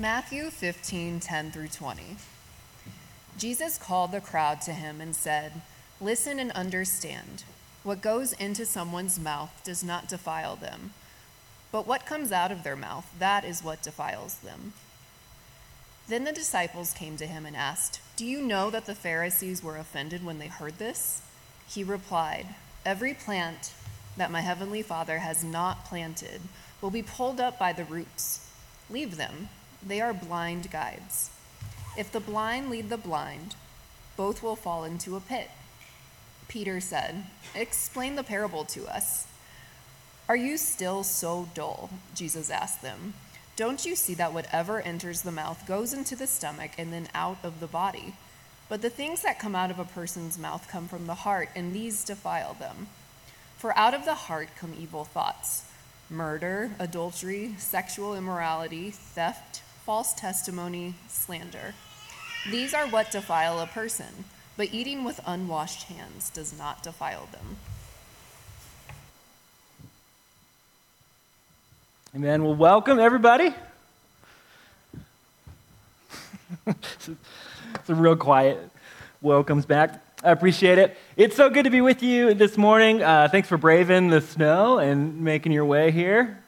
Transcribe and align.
Matthew 0.00 0.50
15 0.50 1.18
10 1.18 1.50
through 1.50 1.66
20. 1.66 2.02
Jesus 3.36 3.78
called 3.78 4.12
the 4.12 4.20
crowd 4.20 4.60
to 4.62 4.72
him 4.72 5.00
and 5.00 5.12
said, 5.16 5.60
Listen 6.00 6.38
and 6.38 6.52
understand. 6.52 7.42
What 7.82 8.00
goes 8.00 8.32
into 8.34 8.64
someone's 8.64 9.18
mouth 9.18 9.50
does 9.64 9.82
not 9.82 10.08
defile 10.08 10.54
them, 10.54 10.92
but 11.72 11.84
what 11.84 12.06
comes 12.06 12.30
out 12.30 12.52
of 12.52 12.62
their 12.62 12.76
mouth, 12.76 13.12
that 13.18 13.44
is 13.44 13.64
what 13.64 13.82
defiles 13.82 14.36
them. 14.36 14.72
Then 16.06 16.22
the 16.22 16.32
disciples 16.32 16.92
came 16.92 17.16
to 17.16 17.26
him 17.26 17.44
and 17.44 17.56
asked, 17.56 18.00
Do 18.16 18.24
you 18.24 18.40
know 18.40 18.70
that 18.70 18.86
the 18.86 18.94
Pharisees 18.94 19.64
were 19.64 19.78
offended 19.78 20.24
when 20.24 20.38
they 20.38 20.46
heard 20.46 20.78
this? 20.78 21.22
He 21.68 21.82
replied, 21.82 22.46
Every 22.86 23.14
plant 23.14 23.72
that 24.16 24.30
my 24.30 24.42
heavenly 24.42 24.82
Father 24.82 25.18
has 25.18 25.42
not 25.42 25.84
planted 25.86 26.42
will 26.80 26.90
be 26.90 27.02
pulled 27.02 27.40
up 27.40 27.58
by 27.58 27.72
the 27.72 27.84
roots. 27.84 28.48
Leave 28.88 29.16
them, 29.16 29.48
they 29.86 30.00
are 30.00 30.12
blind 30.12 30.70
guides. 30.70 31.30
If 31.96 32.12
the 32.12 32.20
blind 32.20 32.70
lead 32.70 32.90
the 32.90 32.96
blind, 32.96 33.54
both 34.16 34.42
will 34.42 34.56
fall 34.56 34.84
into 34.84 35.16
a 35.16 35.20
pit. 35.20 35.50
Peter 36.48 36.80
said, 36.80 37.24
Explain 37.54 38.16
the 38.16 38.24
parable 38.24 38.64
to 38.66 38.86
us. 38.86 39.26
Are 40.28 40.36
you 40.36 40.56
still 40.56 41.04
so 41.04 41.48
dull? 41.54 41.90
Jesus 42.14 42.50
asked 42.50 42.82
them. 42.82 43.14
Don't 43.56 43.84
you 43.84 43.96
see 43.96 44.14
that 44.14 44.32
whatever 44.32 44.80
enters 44.80 45.22
the 45.22 45.32
mouth 45.32 45.66
goes 45.66 45.92
into 45.92 46.14
the 46.14 46.26
stomach 46.26 46.72
and 46.78 46.92
then 46.92 47.08
out 47.14 47.38
of 47.42 47.60
the 47.60 47.66
body? 47.66 48.14
But 48.68 48.82
the 48.82 48.90
things 48.90 49.22
that 49.22 49.38
come 49.38 49.54
out 49.54 49.70
of 49.70 49.78
a 49.78 49.84
person's 49.84 50.38
mouth 50.38 50.68
come 50.68 50.88
from 50.88 51.06
the 51.06 51.14
heart, 51.14 51.48
and 51.56 51.72
these 51.72 52.04
defile 52.04 52.54
them. 52.54 52.88
For 53.56 53.76
out 53.76 53.94
of 53.94 54.04
the 54.04 54.14
heart 54.14 54.50
come 54.58 54.74
evil 54.78 55.04
thoughts 55.04 55.64
murder, 56.10 56.70
adultery, 56.78 57.54
sexual 57.58 58.14
immorality, 58.14 58.90
theft, 58.90 59.62
false 59.88 60.12
testimony, 60.12 60.92
slander. 61.08 61.72
These 62.50 62.74
are 62.74 62.86
what 62.88 63.10
defile 63.10 63.58
a 63.58 63.66
person, 63.66 64.26
but 64.54 64.68
eating 64.70 65.02
with 65.02 65.18
unwashed 65.26 65.84
hands 65.84 66.28
does 66.28 66.58
not 66.58 66.82
defile 66.82 67.26
them. 67.32 67.56
Amen. 72.14 72.44
Well, 72.44 72.54
welcome 72.54 72.98
everybody. 72.98 73.54
it's 76.66 77.08
a 77.88 77.94
real 77.94 78.14
quiet 78.14 78.58
welcomes 79.22 79.64
back. 79.64 80.02
I 80.22 80.32
appreciate 80.32 80.76
it. 80.76 80.98
It's 81.16 81.34
so 81.34 81.48
good 81.48 81.64
to 81.64 81.70
be 81.70 81.80
with 81.80 82.02
you 82.02 82.34
this 82.34 82.58
morning. 82.58 83.02
Uh, 83.02 83.28
thanks 83.32 83.48
for 83.48 83.56
braving 83.56 84.08
the 84.08 84.20
snow 84.20 84.80
and 84.80 85.22
making 85.22 85.52
your 85.52 85.64
way 85.64 85.92
here. 85.92 86.44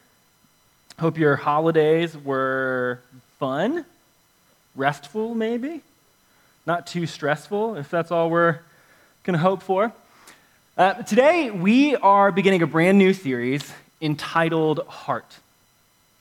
Hope 0.99 1.17
your 1.17 1.37
holidays 1.37 2.15
were 2.15 3.01
fun, 3.41 3.87
restful, 4.77 5.35
maybe, 5.35 5.81
not 6.67 6.87
too 6.87 7.07
stressful, 7.07 7.75
if 7.77 7.89
that's 7.89 8.11
all 8.11 8.29
we're 8.29 8.59
going 9.25 9.33
to 9.33 9.39
hope 9.39 9.63
for. 9.63 9.95
Uh, 10.77 10.93
today, 11.05 11.51
we 11.51 11.97
are 11.97 12.31
beginning 12.33 12.61
a 12.61 12.67
brand 12.67 12.99
new 12.99 13.15
series 13.15 13.73
entitled 14.03 14.81
Heart. 14.87 15.39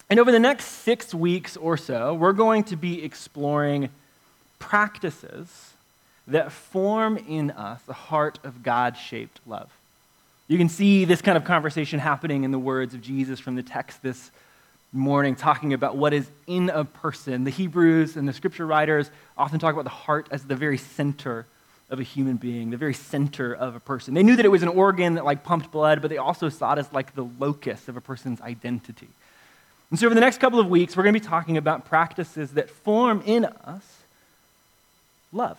And 0.10 0.18
over 0.18 0.32
the 0.32 0.40
next 0.40 0.64
six 0.64 1.14
weeks 1.14 1.58
or 1.58 1.76
so, 1.76 2.14
we're 2.14 2.32
going 2.32 2.64
to 2.64 2.78
be 2.78 3.04
exploring 3.04 3.90
practices 4.58 5.74
that 6.26 6.54
form 6.54 7.18
in 7.18 7.52
us 7.52 7.82
a 7.90 7.94
heart 7.94 8.40
of 8.46 8.64
God 8.64 8.96
shaped 8.96 9.42
love. 9.46 9.70
You 10.48 10.58
can 10.58 10.70
see 10.70 11.04
this 11.04 11.22
kind 11.22 11.38
of 11.38 11.44
conversation 11.44 12.00
happening 12.00 12.46
in 12.46 12.52
the 12.52 12.60
words 12.60 12.94
of 12.94 13.02
Jesus 13.02 13.42
from 13.42 13.56
the 13.56 13.64
text 13.64 14.02
this 14.02 14.32
morning, 14.92 15.36
talking 15.36 15.74
about 15.74 15.96
what 15.96 16.14
is 16.14 16.30
in 16.48 16.70
a 16.70 16.84
person. 16.84 17.44
The 17.44 17.52
Hebrews 17.52 18.16
and 18.16 18.28
the 18.28 18.34
scripture 18.34 18.66
writers 18.66 19.12
often 19.38 19.60
talk 19.60 19.74
about 19.74 19.84
the 19.84 19.90
heart 19.90 20.28
as 20.32 20.44
the 20.44 20.56
very 20.56 20.78
center 20.78 21.46
of 21.90 22.00
a 22.00 22.04
human 22.04 22.38
being, 22.38 22.70
the 22.70 22.78
very 22.78 22.94
center 22.94 23.54
of 23.54 23.76
a 23.76 23.80
person. 23.80 24.14
They 24.14 24.24
knew 24.24 24.36
that 24.36 24.46
it 24.46 24.50
was 24.50 24.64
an 24.64 24.70
organ 24.70 25.16
that 25.16 25.26
like 25.26 25.44
pumped 25.44 25.72
blood, 25.72 26.02
but 26.02 26.10
they 26.10 26.18
also 26.18 26.50
saw 26.50 26.74
it 26.74 26.80
as 26.80 26.92
like 26.94 27.16
the 27.16 27.28
locus 27.40 27.88
of 27.88 27.98
a 27.98 28.02
person's 28.02 28.42
identity. 28.42 29.08
And 29.90 30.00
so, 30.00 30.06
over 30.06 30.14
the 30.14 30.22
next 30.22 30.40
couple 30.40 30.60
of 30.60 30.68
weeks, 30.68 30.96
we're 30.96 31.04
going 31.04 31.16
to 31.16 31.20
be 31.20 31.26
talking 31.26 31.58
about 31.58 31.86
practices 31.86 32.52
that 32.52 32.70
form 32.70 33.24
in 33.26 33.46
us 33.46 33.98
love. 35.34 35.58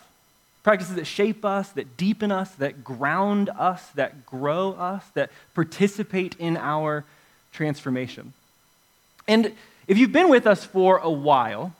Practices 0.62 0.96
that 0.96 1.06
shape 1.06 1.44
us, 1.44 1.70
that 1.70 1.96
deepen 1.96 2.30
us, 2.30 2.50
that 2.56 2.84
ground 2.84 3.48
us, 3.48 3.88
that 3.94 4.26
grow 4.26 4.72
us, 4.72 5.04
that 5.14 5.30
participate 5.54 6.36
in 6.38 6.56
our 6.56 7.04
transformation. 7.52 8.34
And 9.28 9.52
if 9.86 9.98
you've 9.98 10.12
been 10.12 10.28
with 10.28 10.46
us 10.46 10.64
for 10.64 10.98
a 10.98 11.10
while, 11.10 11.72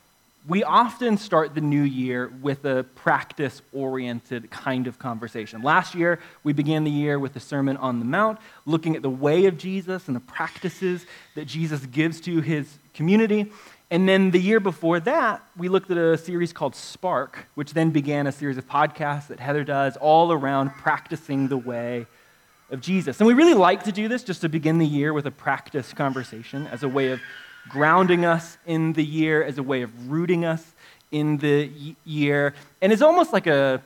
we 0.49 0.65
often 0.65 1.19
start 1.19 1.55
the 1.55 1.61
new 1.61 1.83
year 1.83 2.33
with 2.41 2.65
a 2.65 2.84
practice 2.95 3.61
oriented 3.73 4.51
kind 4.51 4.87
of 4.87 4.99
conversation. 4.99 5.62
Last 5.62 5.95
year, 5.95 6.19
we 6.43 6.53
began 6.53 6.84
the 6.84 6.91
year 6.91 7.19
with 7.19 7.34
the 7.34 7.41
Sermon 7.41 7.77
on 7.77 7.99
the 7.99 8.06
Mount, 8.06 8.39
looking 8.65 8.97
at 8.97 9.03
the 9.03 9.11
way 9.11 9.47
of 9.47 9.59
Jesus 9.59 10.09
and 10.09 10.17
the 10.17 10.21
practices 10.21 11.05
that 11.34 11.45
Jesus 11.45 11.84
gives 11.87 12.21
to 12.23 12.41
his 12.41 12.78
community. 12.95 13.53
And 13.91 14.09
then 14.09 14.31
the 14.31 14.41
year 14.41 14.61
before 14.61 15.01
that, 15.01 15.43
we 15.57 15.69
looked 15.69 15.91
at 15.91 15.99
a 15.99 16.17
series 16.17 16.53
called 16.53 16.75
Spark, 16.75 17.47
which 17.55 17.75
then 17.75 17.91
began 17.91 18.27
a 18.27 18.33
series 18.33 18.57
of 18.57 18.67
podcasts 18.67 19.28
that 19.28 19.41
Heather 19.41 19.65
does 19.65 19.97
all 19.99 20.33
around 20.33 20.71
practicing 20.71 21.49
the 21.49 21.59
way 21.59 22.07
of 22.70 22.81
Jesus. 22.81 23.20
And 23.20 23.26
we 23.26 23.34
really 23.34 23.54
like 23.54 23.84
to 23.84 23.92
do 23.92 24.08
this 24.08 24.22
just 24.22 24.41
to 24.42 24.48
begin 24.48 24.78
the 24.78 24.86
year 24.86 25.12
with 25.12 25.26
a 25.26 25.31
practice 25.31 25.92
conversation 25.92 26.66
as 26.69 26.82
a 26.82 26.88
way 26.88 27.08
of 27.10 27.20
grounding 27.69 28.25
us 28.25 28.56
in 28.66 28.92
the 28.92 29.04
year, 29.04 29.42
as 29.42 29.58
a 29.58 29.62
way 29.62 29.82
of 29.82 30.10
rooting 30.10 30.44
us 30.44 30.64
in 31.10 31.38
the 31.38 31.70
year. 32.04 32.54
And 32.80 32.92
it's 32.92 33.03
almost 33.03 33.32
like 33.32 33.47
a 33.47 33.82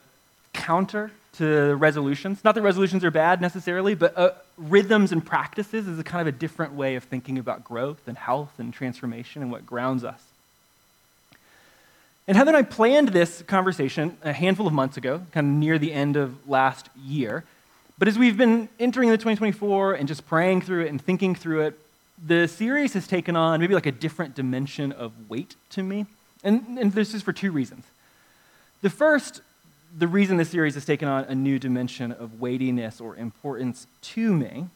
counter 0.52 1.10
to 1.34 1.74
resolutions. 1.74 2.44
Not 2.44 2.54
that 2.54 2.62
resolutions 2.62 3.04
are 3.04 3.10
bad 3.10 3.40
necessarily, 3.40 3.94
but 3.94 4.16
uh, 4.16 4.30
rhythms 4.56 5.12
and 5.12 5.24
practices 5.24 5.88
is 5.88 5.98
a 5.98 6.04
kind 6.04 6.26
of 6.26 6.34
a 6.34 6.38
different 6.38 6.74
way 6.74 6.94
of 6.94 7.04
thinking 7.04 7.38
about 7.38 7.64
growth 7.64 8.06
and 8.06 8.16
health 8.16 8.52
and 8.58 8.72
transformation 8.72 9.42
and 9.42 9.50
what 9.50 9.66
grounds 9.66 10.04
us. 10.04 10.22
And 12.26 12.36
Heather 12.36 12.50
and 12.50 12.56
I 12.56 12.62
planned 12.62 13.08
this 13.08 13.42
conversation 13.42 14.16
a 14.22 14.32
handful 14.32 14.66
of 14.66 14.72
months 14.72 14.96
ago, 14.96 15.22
kind 15.32 15.46
of 15.46 15.52
near 15.52 15.78
the 15.78 15.92
end 15.92 16.16
of 16.16 16.48
last 16.48 16.88
year. 17.04 17.44
But 17.96 18.08
as 18.08 18.18
we've 18.18 18.36
been 18.36 18.68
entering 18.80 19.10
the 19.10 19.16
2024 19.16 19.94
and 19.94 20.08
just 20.08 20.26
praying 20.26 20.62
through 20.62 20.86
it 20.86 20.88
and 20.88 21.00
thinking 21.00 21.34
through 21.34 21.62
it, 21.62 21.80
the 22.24 22.48
series 22.48 22.92
has 22.94 23.06
taken 23.06 23.36
on 23.36 23.60
maybe 23.60 23.74
like 23.74 23.86
a 23.86 23.92
different 23.92 24.34
dimension 24.34 24.90
of 24.92 25.12
weight 25.28 25.54
to 25.70 25.82
me. 25.82 26.06
And, 26.42 26.78
and 26.78 26.92
this 26.92 27.14
is 27.14 27.22
for 27.22 27.32
two 27.32 27.52
reasons. 27.52 27.84
The 28.82 28.90
first, 28.90 29.40
the 29.96 30.08
reason 30.08 30.36
the 30.36 30.44
series 30.44 30.74
has 30.74 30.84
taken 30.84 31.08
on 31.08 31.24
a 31.24 31.34
new 31.34 31.58
dimension 31.58 32.12
of 32.12 32.40
weightiness 32.40 33.00
or 33.00 33.16
importance 33.16 33.86
to 34.02 34.32
me 34.32 34.66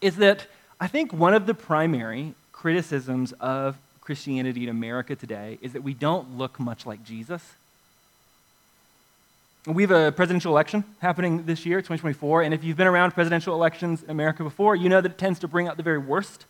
is 0.00 0.16
that 0.16 0.46
I 0.80 0.86
think 0.86 1.12
one 1.12 1.34
of 1.34 1.46
the 1.46 1.54
primary 1.54 2.34
criticisms 2.52 3.32
of 3.40 3.76
Christianity 4.00 4.62
in 4.62 4.68
America 4.68 5.14
today 5.14 5.58
is 5.60 5.72
that 5.72 5.82
we 5.82 5.94
don't 5.94 6.38
look 6.38 6.58
much 6.58 6.86
like 6.86 7.04
Jesus. 7.04 7.42
We 9.66 9.82
have 9.82 9.90
a 9.90 10.10
presidential 10.10 10.52
election 10.52 10.84
happening 11.00 11.44
this 11.44 11.66
year, 11.66 11.80
2024, 11.80 12.42
and 12.42 12.54
if 12.54 12.64
you've 12.64 12.78
been 12.78 12.86
around 12.86 13.10
presidential 13.10 13.54
elections 13.54 14.02
in 14.02 14.08
America 14.08 14.42
before, 14.42 14.74
you 14.74 14.88
know 14.88 15.02
that 15.02 15.12
it 15.12 15.18
tends 15.18 15.38
to 15.40 15.48
bring 15.48 15.68
out 15.68 15.76
the 15.76 15.82
very 15.82 15.98
worst 15.98 16.46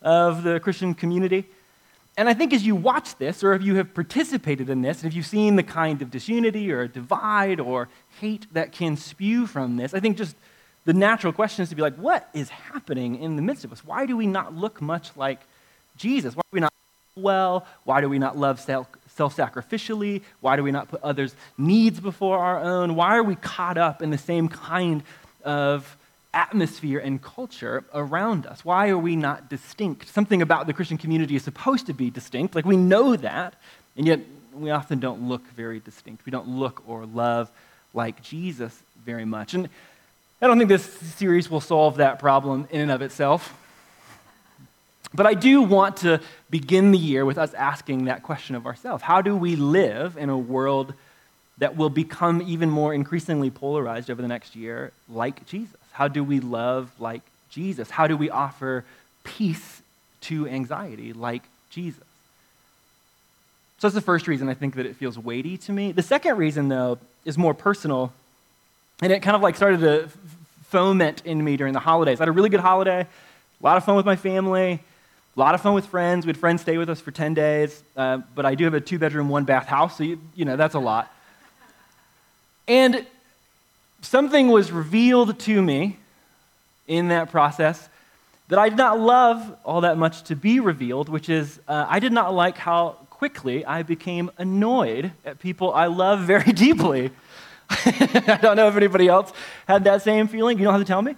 of 0.00 0.44
the 0.44 0.58
Christian 0.60 0.94
community. 0.94 1.44
And 2.16 2.26
I 2.26 2.32
think 2.32 2.54
as 2.54 2.64
you 2.64 2.74
watch 2.74 3.16
this, 3.16 3.44
or 3.44 3.52
if 3.52 3.62
you 3.62 3.74
have 3.74 3.92
participated 3.92 4.70
in 4.70 4.80
this, 4.80 5.02
and 5.02 5.12
if 5.12 5.14
you've 5.14 5.26
seen 5.26 5.56
the 5.56 5.62
kind 5.62 6.00
of 6.00 6.10
disunity 6.10 6.72
or 6.72 6.88
divide 6.88 7.60
or 7.60 7.90
hate 8.18 8.46
that 8.54 8.72
can 8.72 8.96
spew 8.96 9.46
from 9.46 9.76
this, 9.76 9.92
I 9.92 10.00
think 10.00 10.16
just 10.16 10.34
the 10.86 10.94
natural 10.94 11.34
question 11.34 11.64
is 11.64 11.68
to 11.68 11.74
be 11.74 11.82
like, 11.82 11.96
what 11.96 12.30
is 12.32 12.48
happening 12.48 13.16
in 13.16 13.36
the 13.36 13.42
midst 13.42 13.66
of 13.66 13.72
us? 13.72 13.84
Why 13.84 14.06
do 14.06 14.16
we 14.16 14.26
not 14.26 14.54
look 14.54 14.80
much 14.80 15.14
like 15.16 15.40
Jesus? 15.98 16.34
Why 16.34 16.40
do 16.50 16.54
we 16.54 16.60
not 16.60 16.72
well? 17.14 17.66
Why 17.84 18.00
do 18.00 18.08
we 18.08 18.18
not 18.18 18.38
love 18.38 18.58
self 19.14 19.36
sacrificially? 19.36 20.22
Why 20.40 20.56
do 20.56 20.62
we 20.62 20.72
not 20.72 20.88
put 20.88 21.02
others' 21.02 21.34
needs 21.56 22.00
before 22.00 22.38
our 22.38 22.60
own? 22.60 22.94
Why 22.94 23.16
are 23.16 23.22
we 23.22 23.36
caught 23.36 23.78
up 23.78 24.02
in 24.02 24.10
the 24.10 24.18
same 24.18 24.48
kind 24.48 25.02
of 25.44 25.96
atmosphere 26.32 26.98
and 26.98 27.22
culture 27.22 27.84
around 27.94 28.46
us? 28.46 28.64
Why 28.64 28.88
are 28.88 28.98
we 28.98 29.16
not 29.16 29.48
distinct? 29.48 30.08
Something 30.08 30.42
about 30.42 30.66
the 30.66 30.72
Christian 30.72 30.98
community 30.98 31.36
is 31.36 31.44
supposed 31.44 31.86
to 31.86 31.94
be 31.94 32.10
distinct, 32.10 32.54
like 32.54 32.64
we 32.64 32.76
know 32.76 33.16
that, 33.16 33.54
and 33.96 34.06
yet 34.06 34.20
we 34.52 34.70
often 34.70 35.00
don't 35.00 35.28
look 35.28 35.46
very 35.52 35.80
distinct. 35.80 36.26
We 36.26 36.30
don't 36.30 36.48
look 36.48 36.82
or 36.88 37.06
love 37.06 37.50
like 37.92 38.22
Jesus 38.22 38.82
very 39.04 39.24
much. 39.24 39.54
And 39.54 39.68
I 40.42 40.46
don't 40.46 40.58
think 40.58 40.68
this 40.68 40.84
series 40.84 41.50
will 41.50 41.60
solve 41.60 41.96
that 41.96 42.18
problem 42.18 42.66
in 42.70 42.80
and 42.80 42.90
of 42.90 43.02
itself. 43.02 43.56
But 45.14 45.26
I 45.26 45.34
do 45.34 45.62
want 45.62 45.98
to 45.98 46.20
begin 46.50 46.90
the 46.90 46.98
year 46.98 47.24
with 47.24 47.38
us 47.38 47.54
asking 47.54 48.06
that 48.06 48.22
question 48.24 48.56
of 48.56 48.66
ourselves 48.66 49.02
How 49.02 49.22
do 49.22 49.36
we 49.36 49.56
live 49.56 50.16
in 50.16 50.28
a 50.28 50.38
world 50.38 50.94
that 51.58 51.76
will 51.76 51.90
become 51.90 52.42
even 52.42 52.68
more 52.68 52.92
increasingly 52.92 53.50
polarized 53.50 54.10
over 54.10 54.20
the 54.20 54.28
next 54.28 54.56
year, 54.56 54.92
like 55.08 55.46
Jesus? 55.46 55.76
How 55.92 56.08
do 56.08 56.24
we 56.24 56.40
love 56.40 56.90
like 56.98 57.22
Jesus? 57.48 57.90
How 57.90 58.08
do 58.08 58.16
we 58.16 58.28
offer 58.28 58.84
peace 59.22 59.82
to 60.22 60.48
anxiety 60.48 61.12
like 61.12 61.42
Jesus? 61.70 62.02
So 63.78 63.88
that's 63.88 63.94
the 63.94 64.00
first 64.00 64.26
reason 64.26 64.48
I 64.48 64.54
think 64.54 64.74
that 64.74 64.86
it 64.86 64.96
feels 64.96 65.18
weighty 65.18 65.56
to 65.58 65.72
me. 65.72 65.92
The 65.92 66.02
second 66.02 66.36
reason, 66.36 66.68
though, 66.68 66.98
is 67.24 67.38
more 67.38 67.54
personal. 67.54 68.12
And 69.00 69.12
it 69.12 69.20
kind 69.22 69.36
of 69.36 69.42
like 69.42 69.56
started 69.56 69.80
to 69.80 70.08
foment 70.68 71.22
in 71.24 71.44
me 71.44 71.56
during 71.56 71.72
the 71.72 71.80
holidays. 71.80 72.18
I 72.18 72.22
had 72.22 72.28
a 72.28 72.32
really 72.32 72.48
good 72.48 72.60
holiday, 72.60 73.00
a 73.02 73.64
lot 73.64 73.76
of 73.76 73.84
fun 73.84 73.94
with 73.94 74.06
my 74.06 74.16
family, 74.16 74.80
a 75.36 75.40
lot 75.40 75.54
of 75.54 75.60
fun 75.60 75.74
with 75.74 75.86
friends. 75.86 76.26
We 76.26 76.30
had 76.30 76.36
friends 76.36 76.62
stay 76.62 76.78
with 76.78 76.88
us 76.88 77.00
for 77.00 77.10
10 77.10 77.34
days, 77.34 77.82
uh, 77.96 78.18
but 78.34 78.46
I 78.46 78.54
do 78.54 78.64
have 78.64 78.74
a 78.74 78.80
two 78.80 78.98
bedroom, 78.98 79.28
one 79.28 79.44
bath 79.44 79.66
house, 79.66 79.98
so 79.98 80.04
you, 80.04 80.20
you 80.34 80.44
know, 80.44 80.56
that's 80.56 80.74
a 80.74 80.78
lot. 80.78 81.12
And 82.68 83.04
something 84.00 84.48
was 84.48 84.70
revealed 84.70 85.38
to 85.40 85.62
me 85.62 85.98
in 86.86 87.08
that 87.08 87.30
process 87.30 87.88
that 88.48 88.58
I 88.58 88.68
did 88.68 88.78
not 88.78 89.00
love 89.00 89.56
all 89.64 89.80
that 89.80 89.96
much 89.98 90.22
to 90.24 90.36
be 90.36 90.60
revealed, 90.60 91.08
which 91.08 91.28
is 91.28 91.58
uh, 91.66 91.86
I 91.88 91.98
did 91.98 92.12
not 92.12 92.34
like 92.34 92.56
how 92.56 92.90
quickly 93.10 93.64
I 93.64 93.82
became 93.82 94.30
annoyed 94.38 95.12
at 95.24 95.38
people 95.40 95.72
I 95.72 95.86
love 95.86 96.20
very 96.20 96.52
deeply. 96.66 97.10
I 97.70 98.38
don't 98.40 98.56
know 98.56 98.68
if 98.68 98.76
anybody 98.76 99.08
else 99.08 99.32
had 99.66 99.84
that 99.84 100.02
same 100.02 100.28
feeling. 100.28 100.58
You 100.58 100.64
don't 100.64 100.74
have 100.74 100.82
to 100.82 100.86
tell 100.86 101.02
me. 101.02 101.16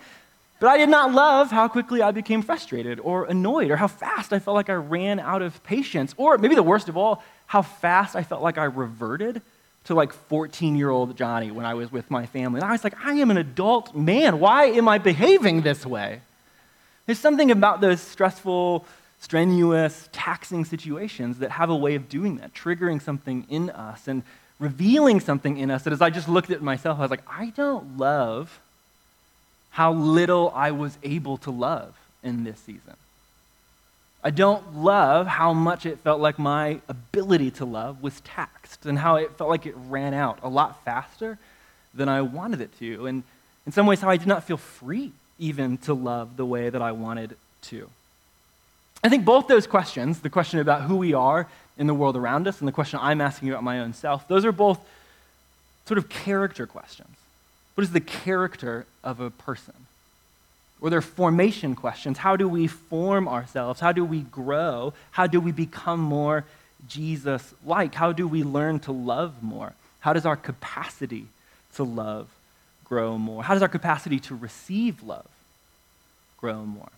But 0.59 0.69
I 0.69 0.79
did 0.79 0.89
not 0.89 1.13
love 1.13 1.51
how 1.51 1.69
quickly 1.69 2.01
I 2.01 2.13
became 2.13 2.41
frustrated 2.41 2.99
or 3.01 3.27
annoyed 3.27 3.71
or 3.71 3.77
how 3.77 3.89
fast 3.89 4.33
I 4.33 4.39
felt 4.39 4.55
like 4.55 4.71
I 4.71 4.75
ran 4.75 5.21
out 5.21 5.43
of 5.43 5.63
patience. 5.65 6.15
Or 6.17 6.39
maybe 6.39 6.55
the 6.55 6.63
worst 6.63 6.89
of 6.89 6.97
all, 6.97 7.23
how 7.47 7.63
fast 7.63 8.17
I 8.17 8.23
felt 8.23 8.43
like 8.43 8.57
I 8.57 8.65
reverted 8.65 9.43
to 9.85 9.95
like 9.95 10.13
14 10.13 10.77
year 10.77 10.91
old 10.91 11.17
Johnny 11.17 11.51
when 11.51 11.67
I 11.67 11.75
was 11.75 11.93
with 11.93 12.11
my 12.11 12.27
family. 12.27 12.61
And 12.61 12.69
I 12.69 12.73
was 12.73 12.85
like, 12.85 12.97
I 13.05 13.15
am 13.15 13.31
an 13.31 13.37
adult 13.37 13.95
man. 13.95 14.41
Why 14.41 14.67
am 14.67 14.89
I 14.89 14.99
behaving 14.99 15.63
this 15.63 15.85
way? 15.85 16.23
There's 17.05 17.19
something 17.19 17.51
about 17.51 17.81
those 17.81 18.01
stressful, 18.01 18.85
strenuous, 19.21 20.09
taxing 20.11 20.65
situations 20.65 21.39
that 21.39 21.51
have 21.53 21.71
a 21.71 21.77
way 21.77 21.95
of 21.95 22.09
doing 22.09 22.37
that, 22.37 22.55
triggering 22.55 23.01
something 23.01 23.47
in 23.49 23.71
us 23.71 24.09
and 24.09 24.23
revealing 24.59 25.21
something 25.21 25.59
in 25.59 25.71
us 25.71 25.85
that 25.85 25.93
as 25.93 26.01
I 26.01 26.11
just 26.11 26.29
looked 26.29 26.51
at 26.51 26.63
myself, 26.63 26.99
I 26.99 27.03
was 27.03 27.11
like, 27.11 27.23
I 27.29 27.51
don't 27.51 27.99
love 27.99 28.59
how 29.77 29.93
little 29.93 30.51
I 30.55 30.71
was 30.71 30.97
able 31.03 31.37
to 31.37 31.51
love 31.51 31.95
in 32.23 32.45
this 32.45 32.59
season. 32.61 32.95
I 34.25 34.31
don't 34.31 34.79
love 34.79 35.27
how 35.27 35.53
much 35.53 35.85
it 35.85 35.99
felt 35.99 36.19
like 36.19 36.39
my 36.39 36.81
ability 36.89 37.51
to 37.51 37.67
love 37.67 38.03
was 38.03 38.23
taxed 38.23 38.87
and 38.87 38.99
how 38.99 39.17
it 39.17 39.37
felt 39.37 39.51
like 39.51 39.67
it 39.67 39.75
ran 39.77 40.15
out 40.15 40.39
a 40.43 40.49
lot 40.49 40.83
faster 40.83 41.37
than 41.93 42.09
I 42.09 42.23
wanted 42.23 42.63
it 42.63 42.71
to. 42.79 43.07
And 43.07 43.23
in 43.67 43.73
some 43.73 43.87
ways, 43.87 44.01
how 44.01 44.09
I 44.09 44.17
did 44.17 44.27
not 44.27 44.45
feel 44.45 44.57
free 44.57 45.13
even 45.39 45.77
to 45.85 45.93
love 45.93 46.39
the 46.39 46.47
way 46.47 46.71
that 46.71 46.81
I 46.81 46.93
wanted 46.93 47.37
to. 47.65 47.91
I 49.05 49.11
think 49.11 49.27
both 49.27 49.47
those 49.47 49.67
questions, 49.67 50.21
the 50.21 50.31
question 50.31 50.59
about 50.59 50.85
who 50.85 50.97
we 50.97 51.13
are 51.13 51.49
in 51.77 51.87
the 51.87 51.93
world 51.93 52.17
around 52.17 52.49
us 52.49 52.61
and 52.61 52.67
the 52.67 52.73
question 52.73 52.99
I'm 53.03 53.21
asking 53.21 53.51
about 53.51 53.63
my 53.63 53.81
own 53.81 53.93
self, 53.93 54.27
those 54.27 54.47
are 54.47 54.53
both 54.53 54.81
sort 55.85 55.99
of 55.99 56.09
character 56.09 56.67
questions. 56.67 57.15
What 57.77 57.85
is 57.85 57.93
the 57.93 58.01
character 58.01 58.87
of 59.05 59.21
a 59.21 59.31
person? 59.31 59.75
Or 60.81 60.89
they're 60.89 61.03
formation 61.03 61.75
questions. 61.75 62.19
How 62.19 62.35
do 62.35 62.49
we 62.49 62.67
form 62.67 63.29
ourselves? 63.29 63.81
How 63.81 63.93
do 63.93 64.03
we 64.03 64.23
grow? 64.23 64.95
How 65.11 65.27
do 65.27 65.41
we 65.41 65.53
become 65.53 66.01
more 66.01 66.45
Jesus 66.89 67.55
like? 67.65 67.95
How 67.95 68.13
do 68.13 68.27
we 68.27 68.43
learn 68.43 68.81
to 68.81 68.93
love 68.93 69.43
more? 69.43 69.75
How 70.01 70.15
does 70.15 70.25
our 70.25 70.37
capacity 70.37 71.27
to 71.75 71.85
love 71.85 72.29
grow 72.85 73.19
more? 73.19 73.43
How 73.43 73.53
does 73.53 73.63
our 73.63 73.69
capacity 73.69 74.21
to 74.21 74.35
receive 74.35 75.03
love 75.03 75.27
grow 76.39 76.65
more? 76.65 76.89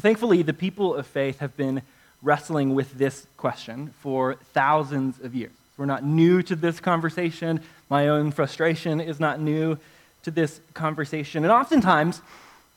Thankfully, 0.00 0.42
the 0.42 0.52
people 0.52 0.94
of 0.94 1.04
faith 1.04 1.40
have 1.40 1.56
been 1.56 1.82
wrestling 2.22 2.76
with 2.76 2.96
this 2.96 3.26
question 3.36 3.92
for 4.00 4.34
thousands 4.52 5.18
of 5.20 5.34
years. 5.34 5.52
We're 5.80 5.86
not 5.86 6.04
new 6.04 6.42
to 6.42 6.54
this 6.54 6.78
conversation. 6.78 7.62
My 7.88 8.08
own 8.08 8.32
frustration 8.32 9.00
is 9.00 9.18
not 9.18 9.40
new 9.40 9.78
to 10.24 10.30
this 10.30 10.60
conversation. 10.74 11.42
And 11.42 11.50
oftentimes, 11.50 12.20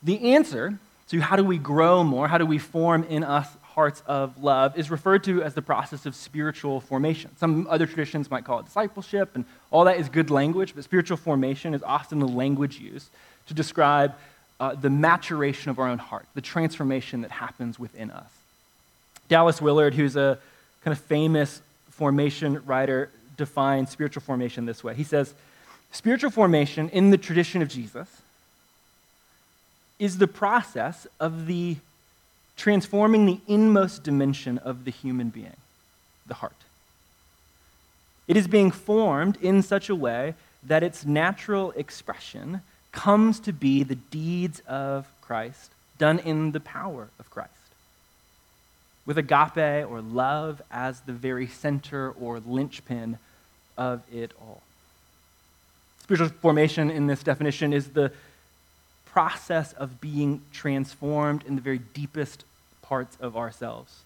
the 0.01 0.33
answer 0.33 0.79
to 1.09 1.19
how 1.19 1.35
do 1.35 1.43
we 1.43 1.57
grow 1.57 2.05
more, 2.05 2.29
how 2.29 2.37
do 2.37 2.45
we 2.45 2.57
form 2.57 3.03
in 3.03 3.25
us 3.25 3.49
hearts 3.61 4.03
of 4.07 4.41
love, 4.41 4.79
is 4.79 4.89
referred 4.89 5.25
to 5.25 5.43
as 5.43 5.53
the 5.53 5.61
process 5.61 6.05
of 6.05 6.15
spiritual 6.15 6.79
formation. 6.79 7.29
Some 7.35 7.67
other 7.69 7.85
traditions 7.85 8.31
might 8.31 8.45
call 8.45 8.59
it 8.59 8.67
discipleship, 8.67 9.31
and 9.35 9.43
all 9.69 9.83
that 9.83 9.97
is 9.97 10.07
good 10.07 10.29
language, 10.29 10.73
but 10.73 10.85
spiritual 10.85 11.17
formation 11.17 11.73
is 11.73 11.83
often 11.83 12.19
the 12.19 12.27
language 12.27 12.79
used 12.79 13.09
to 13.47 13.53
describe 13.53 14.15
uh, 14.61 14.75
the 14.75 14.89
maturation 14.89 15.71
of 15.71 15.77
our 15.77 15.89
own 15.89 15.97
heart, 15.97 16.25
the 16.35 16.41
transformation 16.41 17.21
that 17.23 17.31
happens 17.31 17.77
within 17.77 18.11
us. 18.11 18.31
Dallas 19.27 19.61
Willard, 19.61 19.93
who's 19.93 20.15
a 20.15 20.39
kind 20.85 20.95
of 20.97 21.03
famous 21.03 21.61
formation 21.93 22.61
writer, 22.65 23.09
defines 23.37 23.89
spiritual 23.89 24.21
formation 24.21 24.65
this 24.65 24.83
way. 24.83 24.93
He 24.93 25.03
says, 25.03 25.33
Spiritual 25.91 26.31
formation 26.31 26.89
in 26.89 27.11
the 27.11 27.19
tradition 27.19 27.61
of 27.61 27.69
Jesus 27.69 28.09
is 29.99 30.17
the 30.17 30.27
process 30.27 31.05
of 31.19 31.45
the 31.45 31.77
transforming 32.57 33.25
the 33.25 33.39
inmost 33.47 34.03
dimension 34.03 34.57
of 34.57 34.85
the 34.85 34.91
human 34.91 35.29
being, 35.29 35.55
the 36.25 36.33
heart. 36.33 36.55
It 38.27 38.37
is 38.37 38.47
being 38.47 38.71
formed 38.71 39.37
in 39.41 39.61
such 39.61 39.89
a 39.89 39.95
way 39.95 40.33
that 40.63 40.81
its 40.81 41.05
natural 41.05 41.71
expression 41.71 42.61
comes 42.91 43.39
to 43.41 43.53
be 43.53 43.83
the 43.83 43.95
deeds 43.95 44.61
of 44.67 45.07
Christ 45.21 45.71
done 45.97 46.19
in 46.19 46.53
the 46.53 46.59
power 46.59 47.09
of 47.19 47.29
Christ. 47.29 47.51
With 49.05 49.17
agape 49.17 49.89
or 49.89 50.01
love 50.01 50.61
as 50.71 51.01
the 51.01 51.13
very 51.13 51.47
center 51.47 52.11
or 52.11 52.39
linchpin 52.39 53.17
of 53.77 54.01
it 54.13 54.31
all. 54.41 54.61
Spiritual 56.01 56.29
formation 56.39 56.89
in 56.89 57.07
this 57.07 57.23
definition 57.23 57.73
is 57.73 57.89
the 57.89 58.11
process 59.05 59.73
of 59.73 60.01
being 60.01 60.41
transformed 60.51 61.43
in 61.45 61.55
the 61.55 61.61
very 61.61 61.79
deepest 61.79 62.45
parts 62.81 63.17
of 63.19 63.37
ourselves. 63.37 64.01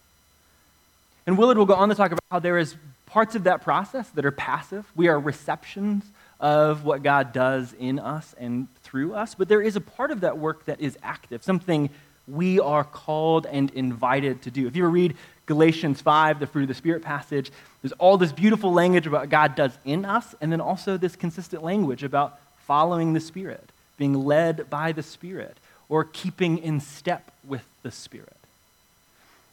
And 1.26 1.38
Willard 1.38 1.58
will 1.58 1.66
go 1.66 1.76
on 1.76 1.90
to 1.90 1.96
talk 1.96 2.12
about 2.12 2.24
how 2.32 2.40
there 2.40 2.58
is 2.58 2.76
parts 3.06 3.36
of 3.36 3.44
that 3.44 3.62
process 3.62 4.10
that 4.12 4.26
are 4.26 4.32
passive. 4.32 4.86
We 4.96 5.08
are 5.08 5.20
receptions 5.20 6.04
of 6.40 6.86
what 6.86 7.04
God 7.04 7.34
does 7.34 7.74
in 7.80 8.00
us 8.00 8.36
and 8.38 8.68
through 8.84 9.14
us, 9.14 9.34
but 9.34 9.50
there 9.50 9.62
is 9.62 9.76
a 9.76 9.82
part 9.82 10.12
of 10.12 10.22
that 10.22 10.38
work 10.38 10.66
that 10.66 10.80
is 10.80 10.98
active, 11.02 11.44
something 11.44 11.90
we 12.28 12.60
are 12.60 12.84
called 12.84 13.46
and 13.46 13.72
invited 13.72 14.42
to 14.44 14.52
do. 14.52 14.68
If 14.68 14.76
you 14.76 14.84
ever 14.84 14.92
read 14.92 15.16
Galatians 15.46 16.02
5, 16.02 16.40
the 16.40 16.48
fruit 16.48 16.64
of 16.64 16.68
the 16.68 16.74
Spirit 16.74 17.02
passage, 17.02 17.52
there's 17.82 17.94
all 17.94 18.18
this 18.18 18.32
beautiful 18.32 18.74
language 18.74 19.08
about 19.08 19.22
what 19.22 19.30
God 19.30 19.56
does 19.56 19.78
in 19.86 20.04
us, 20.04 20.36
and 20.42 20.52
then 20.52 20.60
also 20.60 20.98
this 20.98 21.16
consistent 21.16 21.64
language 21.64 22.04
about 22.04 22.40
following 22.66 23.14
the 23.14 23.20
Spirit, 23.20 23.70
being 23.98 24.14
led 24.26 24.70
by 24.70 24.92
the 24.92 25.04
Spirit, 25.04 25.58
or 25.88 26.04
keeping 26.04 26.58
in 26.58 26.82
step 26.82 27.32
with 27.48 27.64
the 27.82 27.92
Spirit. 27.92 28.36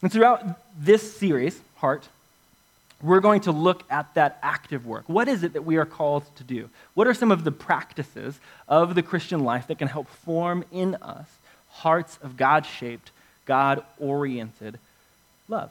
And 0.02 0.10
throughout 0.10 0.44
this 0.78 1.16
series, 1.16 1.60
Heart, 1.76 2.08
we're 3.00 3.20
going 3.20 3.42
to 3.42 3.52
look 3.52 3.84
at 3.90 4.12
that 4.14 4.38
active 4.42 4.86
work. 4.86 5.04
What 5.06 5.28
is 5.28 5.44
it 5.44 5.52
that 5.52 5.64
we 5.64 5.76
are 5.76 5.86
called 5.86 6.24
to 6.36 6.44
do? 6.44 6.70
What 6.94 7.06
are 7.06 7.14
some 7.14 7.30
of 7.30 7.44
the 7.44 7.52
practices 7.52 8.38
of 8.66 8.94
the 8.94 9.02
Christian 9.02 9.44
life 9.44 9.68
that 9.68 9.78
can 9.78 9.88
help 9.88 10.08
form 10.08 10.64
in 10.72 10.96
us 10.96 11.28
hearts 11.74 12.18
of 12.22 12.36
God 12.36 12.66
shaped, 12.66 13.10
God 13.46 13.84
oriented 13.98 14.78
love? 15.48 15.70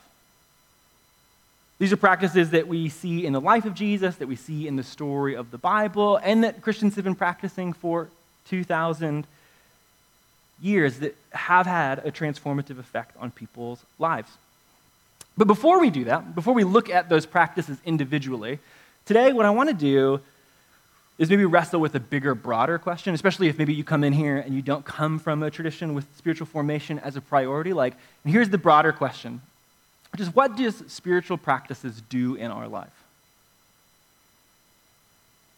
These 1.79 1.91
are 1.91 1.97
practices 1.97 2.51
that 2.51 2.67
we 2.67 2.87
see 2.89 3.25
in 3.25 3.33
the 3.33 3.41
life 3.41 3.65
of 3.65 3.73
Jesus, 3.73 4.15
that 4.17 4.27
we 4.27 4.35
see 4.35 4.67
in 4.67 4.75
the 4.75 4.83
story 4.83 5.35
of 5.35 5.51
the 5.51 5.57
Bible, 5.57 6.17
and 6.17 6.43
that 6.43 6.61
Christians 6.61 6.95
have 6.95 7.03
been 7.03 7.15
practicing 7.15 7.73
for 7.73 8.07
2,000 8.47 9.25
years 10.61 10.99
that 10.99 11.15
have 11.31 11.65
had 11.65 11.99
a 11.99 12.11
transformative 12.11 12.79
effect 12.79 13.15
on 13.19 13.31
people's 13.31 13.83
lives. 13.99 14.29
But 15.35 15.47
before 15.47 15.81
we 15.81 15.89
do 15.89 16.05
that, 16.05 16.35
before 16.35 16.53
we 16.53 16.63
look 16.63 16.89
at 16.89 17.09
those 17.09 17.25
practices 17.25 17.77
individually, 17.85 18.59
today 19.05 19.33
what 19.33 19.45
I 19.45 19.49
want 19.49 19.69
to 19.69 19.75
do 19.75 20.21
is 21.17 21.29
maybe 21.29 21.45
wrestle 21.45 21.79
with 21.79 21.95
a 21.95 21.99
bigger, 21.99 22.33
broader 22.33 22.79
question, 22.79 23.13
especially 23.13 23.47
if 23.47 23.57
maybe 23.57 23.73
you 23.73 23.83
come 23.83 24.03
in 24.03 24.13
here 24.13 24.37
and 24.37 24.55
you 24.55 24.61
don't 24.61 24.83
come 24.83 25.19
from 25.19 25.43
a 25.43 25.51
tradition 25.51 25.93
with 25.93 26.05
spiritual 26.17 26.47
formation 26.47 26.99
as 26.99 27.15
a 27.15 27.21
priority. 27.21 27.71
Like, 27.73 27.93
and 28.23 28.33
here's 28.33 28.49
the 28.49 28.57
broader 28.57 28.91
question, 28.91 29.41
which 30.11 30.21
is 30.21 30.33
what 30.33 30.55
does 30.57 30.83
spiritual 30.87 31.37
practices 31.37 32.01
do 32.09 32.35
in 32.35 32.51
our 32.51 32.67
life? 32.67 33.03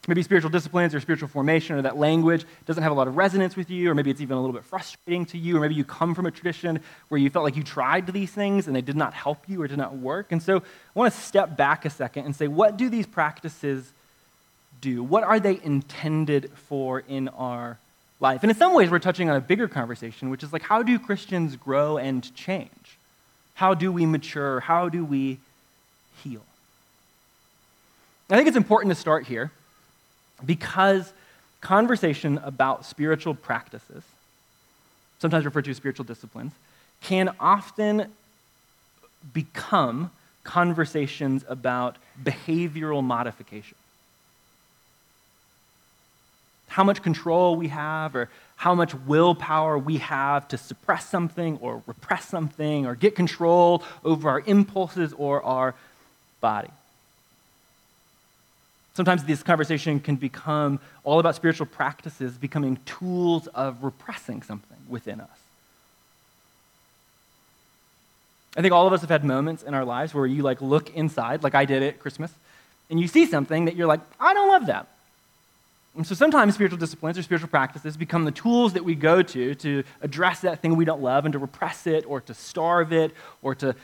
maybe 0.08 0.22
spiritual 0.22 0.50
disciplines 0.50 0.94
or 0.94 1.00
spiritual 1.00 1.28
formation 1.28 1.76
or 1.76 1.82
that 1.82 1.98
language 1.98 2.46
doesn't 2.66 2.84
have 2.84 2.92
a 2.92 2.96
lot 2.96 3.08
of 3.08 3.18
resonance 3.18 3.56
with 3.56 3.70
you, 3.70 3.90
or 3.90 3.96
maybe 3.96 4.12
it's 4.12 4.22
even 4.22 4.38
a 4.38 4.40
little 4.40 4.54
bit 4.54 4.64
frustrating 4.64 5.26
to 5.26 5.38
you, 5.38 5.58
or 5.58 5.60
maybe 5.60 5.76
you 5.76 5.84
come 5.84 6.14
from 6.14 6.26
a 6.26 6.32
tradition 6.32 6.80
where 7.10 7.20
you 7.20 7.30
felt 7.30 7.44
like 7.44 7.56
you 7.56 7.64
tried 7.64 8.08
these 8.08 8.32
things 8.32 8.68
and 8.68 8.76
they 8.76 8.82
did 8.82 8.96
not 8.96 9.14
help 9.14 9.40
you 9.48 9.62
or 9.62 9.68
did 9.68 9.78
not 9.78 9.96
work. 9.98 10.32
And 10.32 10.42
so 10.42 10.58
I 10.58 10.62
want 10.94 11.14
to 11.14 11.20
step 11.20 11.58
back 11.58 11.86
a 11.86 11.90
second 11.90 12.26
and 12.26 12.36
say, 12.36 12.48
what 12.48 12.78
do 12.78 12.90
these 12.90 13.08
practices 13.08 13.92
do? 14.90 15.04
What 15.04 15.24
are 15.24 15.40
they 15.40 15.60
intended 15.64 16.52
for 16.68 17.04
in 17.08 17.28
our 17.30 17.78
life? 18.20 18.44
And 18.44 18.52
in 18.52 18.58
some 18.58 18.74
ways, 18.74 18.90
we're 18.90 19.00
touching 19.00 19.30
on 19.30 19.36
a 19.36 19.42
bigger 19.42 19.68
conversation, 19.68 20.30
which 20.30 20.44
is 20.44 20.54
like, 20.54 20.62
how 20.62 20.84
do 20.84 20.98
Christians 21.00 21.56
grow 21.56 21.98
and 21.98 22.34
change? 22.36 22.98
How 23.56 23.74
do 23.74 23.92
we 23.92 24.06
mature? 24.06 24.60
How 24.60 24.90
do 24.90 25.04
we 25.04 25.40
heal. 26.26 26.42
I 28.30 28.36
think 28.36 28.48
it's 28.48 28.58
important 28.58 28.92
to 28.94 29.00
start 29.00 29.26
here 29.28 29.52
because 30.44 31.14
conversation 31.62 32.40
about 32.44 32.86
spiritual 32.86 33.36
practices, 33.36 34.04
sometimes 35.20 35.46
referred 35.46 35.66
to 35.66 35.72
as 35.72 35.78
spiritual 35.78 36.06
disciplines, 36.06 36.54
can 37.02 37.36
often 37.40 38.12
become 39.34 40.12
conversations 40.44 41.46
about 41.48 41.98
behavioral 42.24 43.04
modification. 43.04 43.78
How 46.76 46.84
much 46.84 47.02
control 47.02 47.56
we 47.56 47.70
have, 47.70 48.18
or 48.18 48.30
how 48.58 48.76
much 48.76 48.94
willpower 48.94 49.78
we 49.78 50.00
have 50.00 50.46
to 50.50 50.58
suppress 50.58 51.08
something, 51.08 51.58
or 51.62 51.82
repress 51.88 52.28
something, 52.28 52.86
or 52.86 52.96
get 52.96 53.16
control 53.16 53.82
over 54.04 54.30
our 54.30 54.42
impulses 54.42 55.14
or 55.14 55.42
our 55.42 55.74
body. 56.42 56.68
Sometimes 58.94 59.24
this 59.24 59.42
conversation 59.42 60.02
can 60.02 60.18
become 60.18 60.82
all 61.06 61.22
about 61.22 61.38
spiritual 61.38 61.66
practices 61.66 62.34
becoming 62.34 62.78
tools 62.86 63.48
of 63.48 63.82
repressing 63.82 64.42
something 64.42 64.80
within 64.90 65.22
us. 65.22 65.40
I 68.58 68.62
think 68.62 68.74
all 68.74 68.86
of 68.86 68.92
us 68.92 69.00
have 69.00 69.10
had 69.10 69.24
moments 69.24 69.64
in 69.64 69.74
our 69.74 69.86
lives 69.86 70.14
where 70.14 70.26
you 70.26 70.44
like 70.44 70.62
look 70.62 70.94
inside, 70.94 71.42
like 71.42 71.56
I 71.56 71.64
did 71.64 71.84
at 71.84 72.02
Christmas, 72.02 72.34
and 72.90 73.00
you 73.00 73.08
see 73.08 73.26
something 73.26 73.64
that 73.64 73.78
you're 73.78 73.88
like, 73.88 74.02
I 74.20 74.34
don't 74.34 74.50
love 74.50 74.66
that. 74.66 74.90
And 75.96 76.06
so 76.06 76.14
sometimes 76.14 76.56
spiritual 76.56 76.78
disciplines 76.78 77.18
or 77.18 77.24
spiritual 77.24 77.48
practices 77.48 77.96
become 77.96 78.26
the 78.26 78.32
tools 78.32 78.74
that 78.74 78.84
we 78.84 78.96
go 78.96 79.22
to 79.22 79.56
to 79.56 79.84
address 80.02 80.42
that 80.42 80.62
thing 80.62 80.76
we 80.76 80.84
don't 80.84 81.02
love 81.02 81.26
and 81.26 81.34
to 81.34 81.40
repress 81.40 81.88
it 81.88 82.04
or 82.06 82.20
to 82.22 82.34
starve 82.34 82.92
it 82.92 83.12
or 83.42 83.56
to 83.56 83.76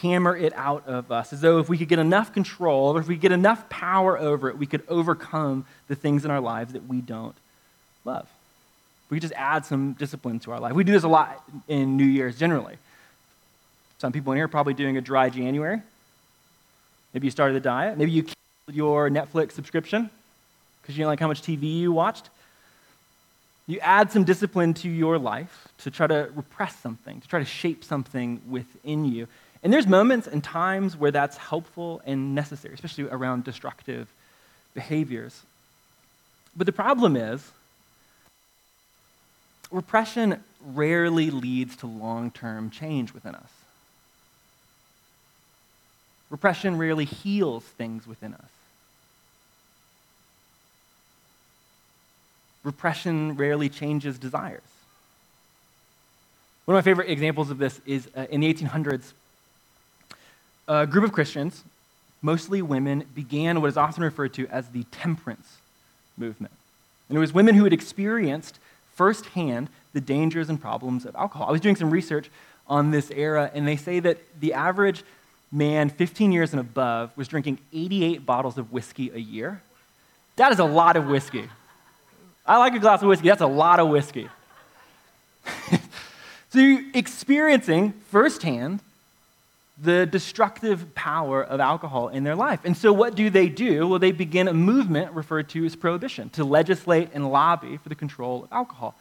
hammer 0.00 0.34
it 0.34 0.54
out 0.56 0.86
of 0.86 1.12
us, 1.12 1.34
as 1.34 1.42
though 1.42 1.58
if 1.58 1.68
we 1.68 1.76
could 1.76 1.88
get 1.88 1.98
enough 1.98 2.32
control 2.32 2.96
or 2.96 3.00
if 3.00 3.06
we 3.06 3.16
get 3.16 3.32
enough 3.32 3.68
power 3.68 4.18
over 4.18 4.48
it, 4.48 4.56
we 4.56 4.64
could 4.64 4.82
overcome 4.88 5.66
the 5.88 5.94
things 5.94 6.24
in 6.24 6.30
our 6.30 6.40
lives 6.40 6.72
that 6.72 6.86
we 6.86 7.02
don't 7.02 7.34
love. 8.06 8.26
We 9.10 9.20
just 9.20 9.34
add 9.34 9.66
some 9.66 9.92
discipline 9.92 10.40
to 10.40 10.52
our 10.52 10.60
life. 10.60 10.72
We 10.72 10.84
do 10.84 10.92
this 10.92 11.02
a 11.02 11.08
lot 11.08 11.44
in 11.68 11.98
New 11.98 12.06
Year's 12.06 12.38
generally. 12.38 12.78
Some 13.98 14.12
people 14.12 14.32
in 14.32 14.38
here 14.38 14.46
are 14.46 14.48
probably 14.48 14.72
doing 14.72 14.96
a 14.96 15.02
dry 15.02 15.28
January. 15.28 15.82
Maybe 17.12 17.26
you 17.26 17.30
started 17.30 17.58
a 17.58 17.60
diet. 17.60 17.98
Maybe 17.98 18.12
you 18.12 18.22
canceled 18.22 18.74
your 18.74 19.10
Netflix 19.10 19.52
subscription 19.52 20.08
because 20.82 20.96
you 20.96 21.02
didn't 21.02 21.08
like 21.10 21.20
how 21.20 21.28
much 21.28 21.42
TV 21.42 21.78
you 21.78 21.92
watched. 21.92 22.28
You 23.66 23.78
add 23.80 24.10
some 24.10 24.24
discipline 24.24 24.74
to 24.74 24.88
your 24.88 25.18
life 25.18 25.68
to 25.78 25.90
try 25.90 26.06
to 26.06 26.28
repress 26.34 26.76
something, 26.76 27.20
to 27.20 27.28
try 27.28 27.38
to 27.38 27.44
shape 27.44 27.84
something 27.84 28.40
within 28.48 29.04
you. 29.04 29.28
And 29.62 29.72
there's 29.72 29.86
moments 29.86 30.26
and 30.26 30.42
times 30.42 30.96
where 30.96 31.12
that's 31.12 31.36
helpful 31.36 32.02
and 32.04 32.34
necessary, 32.34 32.74
especially 32.74 33.04
around 33.04 33.44
destructive 33.44 34.08
behaviors. 34.74 35.42
But 36.56 36.66
the 36.66 36.72
problem 36.72 37.16
is, 37.16 37.50
repression 39.70 40.42
rarely 40.64 41.30
leads 41.30 41.76
to 41.76 41.86
long 41.86 42.30
term 42.32 42.70
change 42.70 43.14
within 43.14 43.36
us. 43.36 43.50
Repression 46.30 46.76
rarely 46.78 47.04
heals 47.04 47.62
things 47.62 48.06
within 48.06 48.34
us. 48.34 48.50
Repression 52.64 53.36
rarely 53.36 53.68
changes 53.68 54.18
desires. 54.18 54.62
One 56.64 56.76
of 56.76 56.84
my 56.84 56.88
favorite 56.88 57.10
examples 57.10 57.50
of 57.50 57.58
this 57.58 57.80
is 57.86 58.08
uh, 58.16 58.26
in 58.30 58.40
the 58.40 58.52
1800s, 58.52 59.12
a 60.68 60.86
group 60.86 61.04
of 61.04 61.12
Christians, 61.12 61.64
mostly 62.22 62.62
women, 62.62 63.04
began 63.14 63.60
what 63.60 63.66
is 63.66 63.76
often 63.76 64.04
referred 64.04 64.32
to 64.34 64.46
as 64.46 64.68
the 64.68 64.84
temperance 64.84 65.58
movement. 66.16 66.54
And 67.08 67.16
it 67.16 67.20
was 67.20 67.32
women 67.32 67.56
who 67.56 67.64
had 67.64 67.72
experienced 67.72 68.58
firsthand 68.94 69.68
the 69.92 70.00
dangers 70.00 70.48
and 70.48 70.60
problems 70.60 71.04
of 71.04 71.16
alcohol. 71.16 71.48
I 71.48 71.52
was 71.52 71.60
doing 71.60 71.76
some 71.76 71.90
research 71.90 72.30
on 72.68 72.92
this 72.92 73.10
era, 73.10 73.50
and 73.52 73.66
they 73.66 73.76
say 73.76 74.00
that 74.00 74.18
the 74.40 74.54
average 74.54 75.02
man 75.50 75.90
15 75.90 76.32
years 76.32 76.52
and 76.52 76.60
above 76.60 77.14
was 77.16 77.28
drinking 77.28 77.58
88 77.72 78.24
bottles 78.24 78.56
of 78.56 78.72
whiskey 78.72 79.10
a 79.10 79.18
year. 79.18 79.60
That 80.36 80.52
is 80.52 80.58
a 80.60 80.64
lot 80.64 80.96
of 80.96 81.08
whiskey. 81.08 81.48
I 82.44 82.58
like 82.58 82.74
a 82.74 82.78
glass 82.78 83.02
of 83.02 83.08
whiskey, 83.08 83.28
that's 83.28 83.40
a 83.40 83.46
lot 83.46 83.80
of 83.80 83.88
whiskey. 83.88 84.28
so 86.50 86.58
you're 86.58 86.82
experiencing 86.94 87.92
firsthand 88.10 88.80
the 89.82 90.06
destructive 90.06 90.94
power 90.94 91.42
of 91.42 91.58
alcohol 91.58 92.08
in 92.08 92.24
their 92.24 92.36
life. 92.36 92.60
And 92.64 92.76
so, 92.76 92.92
what 92.92 93.14
do 93.14 93.30
they 93.30 93.48
do? 93.48 93.88
Well, 93.88 93.98
they 93.98 94.12
begin 94.12 94.46
a 94.46 94.54
movement 94.54 95.12
referred 95.12 95.48
to 95.50 95.64
as 95.64 95.74
prohibition 95.74 96.30
to 96.30 96.44
legislate 96.44 97.10
and 97.14 97.30
lobby 97.30 97.78
for 97.78 97.88
the 97.88 97.94
control 97.94 98.44
of 98.44 98.52
alcohol. 98.52 98.94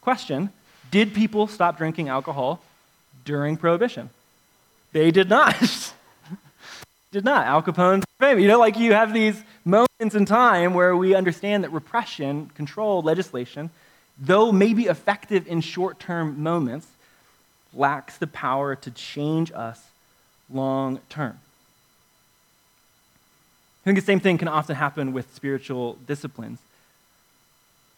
Question 0.00 0.50
Did 0.90 1.14
people 1.14 1.46
stop 1.46 1.76
drinking 1.76 2.08
alcohol 2.08 2.60
during 3.24 3.56
prohibition? 3.56 4.10
They 4.92 5.10
did 5.10 5.28
not. 5.28 5.54
did 7.12 7.24
not. 7.24 7.46
Al 7.46 7.62
Capone's 7.62 8.04
famous. 8.18 8.42
You 8.42 8.48
know, 8.48 8.58
like 8.58 8.78
you 8.78 8.94
have 8.94 9.12
these 9.12 9.40
moments 9.66 10.14
in 10.14 10.24
time 10.24 10.72
where 10.72 10.96
we 10.96 11.14
understand 11.14 11.64
that 11.64 11.72
repression, 11.72 12.50
control, 12.54 13.02
legislation, 13.02 13.68
though 14.18 14.52
maybe 14.52 14.84
effective 14.84 15.46
in 15.46 15.60
short 15.60 15.98
term 15.98 16.42
moments, 16.42 16.86
lacks 17.74 18.16
the 18.16 18.26
power 18.26 18.76
to 18.76 18.90
change 18.92 19.52
us 19.52 19.82
long 20.48 21.00
term. 21.10 21.38
I 23.82 23.84
think 23.84 23.98
the 23.98 24.04
same 24.04 24.20
thing 24.20 24.38
can 24.38 24.48
often 24.48 24.76
happen 24.76 25.12
with 25.12 25.34
spiritual 25.34 25.98
disciplines. 26.06 26.58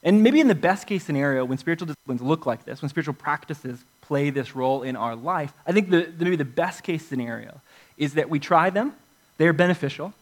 And 0.03 0.23
maybe 0.23 0.41
in 0.41 0.49
the 0.49 0.55
best 0.55 0.87
case 0.87 1.05
scenario, 1.05 1.45
when 1.45 1.59
spiritual 1.59 1.87
disciplines 1.87 2.23
look 2.23 2.47
like 2.47 2.65
this, 2.65 2.83
when 2.83 2.89
spiritual 2.89 3.15
practices 3.15 3.83
play 4.01 4.31
this 4.31 4.55
role 4.55 4.83
in 4.83 4.97
our 4.97 5.17
life, 5.17 5.53
I 5.67 5.73
think 5.73 5.91
the, 5.91 6.09
maybe 6.19 6.37
the 6.37 6.45
best 6.45 6.83
case 6.83 7.05
scenario 7.05 7.61
is 7.97 8.15
that 8.15 8.31
we 8.31 8.39
try 8.39 8.71
them, 8.71 8.95
they're 9.39 9.53
beneficial, 9.53 10.15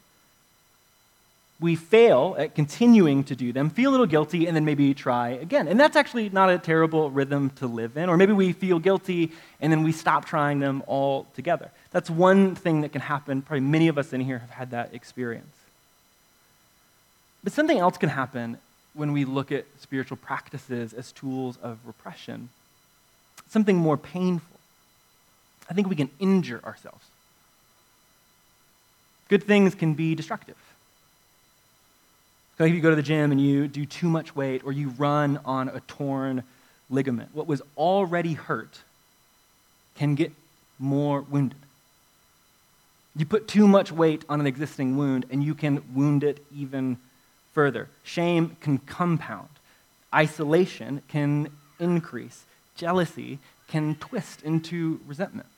we 1.59 1.75
fail 1.75 2.37
at 2.39 2.55
continuing 2.55 3.25
to 3.25 3.35
do 3.35 3.51
them, 3.53 3.71
feel 3.71 3.91
a 3.91 3.93
little 3.93 4.07
guilty, 4.07 4.47
and 4.47 4.55
then 4.55 4.65
maybe 4.65 4.93
try 4.93 5.31
again. 5.31 5.69
And 5.69 5.81
that's 5.81 5.97
actually 5.97 6.29
not 6.29 6.51
a 6.51 6.59
terrible 6.59 7.11
rhythm 7.11 7.51
to 7.57 7.67
live 7.67 7.97
in. 7.97 8.11
Or 8.11 8.19
maybe 8.19 8.33
we 8.33 8.53
feel 8.53 8.79
guilty 8.79 9.33
and 9.61 9.73
then 9.73 9.83
we 9.83 9.93
stop 9.93 10.27
trying 10.27 10.61
them 10.61 10.83
altogether. 10.87 11.71
That's 11.93 12.11
one 12.11 12.55
thing 12.55 12.83
that 12.83 12.93
can 12.93 13.01
happen. 13.01 13.41
Probably 13.41 13.61
many 13.61 13.89
of 13.89 13.97
us 13.97 14.13
in 14.13 14.21
here 14.21 14.39
have 14.39 14.51
had 14.51 14.71
that 14.73 14.93
experience. 14.93 15.55
But 17.43 17.55
something 17.55 17.79
else 17.79 17.97
can 17.97 18.11
happen 18.11 18.59
when 18.93 19.13
we 19.13 19.25
look 19.25 19.51
at 19.51 19.65
spiritual 19.81 20.19
practices 20.19 20.93
as 20.93 21.13
tools 21.13 21.57
of 21.63 21.79
repression. 21.87 22.51
Something 23.49 23.77
more 23.77 23.97
painful. 23.97 24.59
I 25.71 25.75
think 25.75 25.89
we 25.89 25.97
can 25.97 26.11
injure 26.19 26.61
ourselves. 26.65 27.07
Good 29.29 29.43
things 29.43 29.75
can 29.75 29.95
be 29.95 30.15
destructive. 30.15 30.57
Like 32.59 32.71
if 32.71 32.75
you 32.75 32.81
go 32.81 32.91
to 32.91 32.97
the 32.97 33.03
gym 33.03 33.33
and 33.33 33.41
you 33.41 33.69
do 33.69 33.85
too 33.85 34.09
much 34.09 34.35
weight 34.35 34.63
or 34.65 34.73
you 34.73 34.89
run 34.91 35.41
on 35.45 35.69
a 35.69 35.81
torn 35.81 36.43
ligament, 36.89 37.31
what 37.35 37.47
was 37.47 37.61
already 37.77 38.33
hurt 38.33 38.81
can 39.95 40.15
get 40.15 40.33
more 40.79 41.21
wounded. 41.21 41.59
You 43.15 43.27
put 43.27 43.49
too 43.49 43.67
much 43.67 43.93
weight 43.93 44.25
on 44.29 44.41
an 44.41 44.47
existing 44.47 44.97
wound 44.97 45.27
and 45.31 45.43
you 45.43 45.55
can 45.55 45.83
wound 45.95 46.23
it 46.23 46.45
even 46.55 46.99
further. 47.53 47.89
Shame 48.05 48.57
can 48.61 48.79
compound, 48.79 49.49
isolation 50.15 51.03
can 51.09 51.51
increase, 51.79 52.45
jealousy 52.75 53.39
can 53.69 53.95
twist 53.97 54.43
into 54.43 55.01
resentment. 55.07 55.49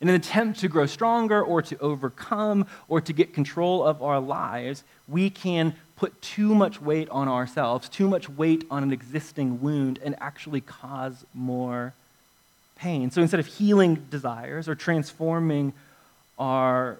In 0.00 0.08
an 0.08 0.14
attempt 0.14 0.60
to 0.60 0.68
grow 0.68 0.86
stronger 0.86 1.42
or 1.42 1.60
to 1.62 1.78
overcome 1.78 2.66
or 2.88 3.00
to 3.00 3.12
get 3.12 3.34
control 3.34 3.84
of 3.84 4.02
our 4.02 4.20
lives, 4.20 4.84
we 5.08 5.28
can 5.28 5.74
put 5.96 6.20
too 6.22 6.54
much 6.54 6.80
weight 6.80 7.08
on 7.10 7.26
ourselves, 7.26 7.88
too 7.88 8.08
much 8.08 8.28
weight 8.28 8.64
on 8.70 8.84
an 8.84 8.92
existing 8.92 9.60
wound, 9.60 9.98
and 10.04 10.14
actually 10.20 10.60
cause 10.60 11.24
more 11.34 11.92
pain. 12.76 13.10
So 13.10 13.20
instead 13.20 13.40
of 13.40 13.46
healing 13.46 13.96
desires 14.08 14.68
or 14.68 14.76
transforming 14.76 15.72
our 16.38 16.98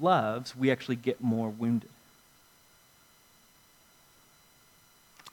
loves, 0.00 0.54
we 0.54 0.70
actually 0.70 0.96
get 0.96 1.20
more 1.20 1.48
wounded. 1.48 1.90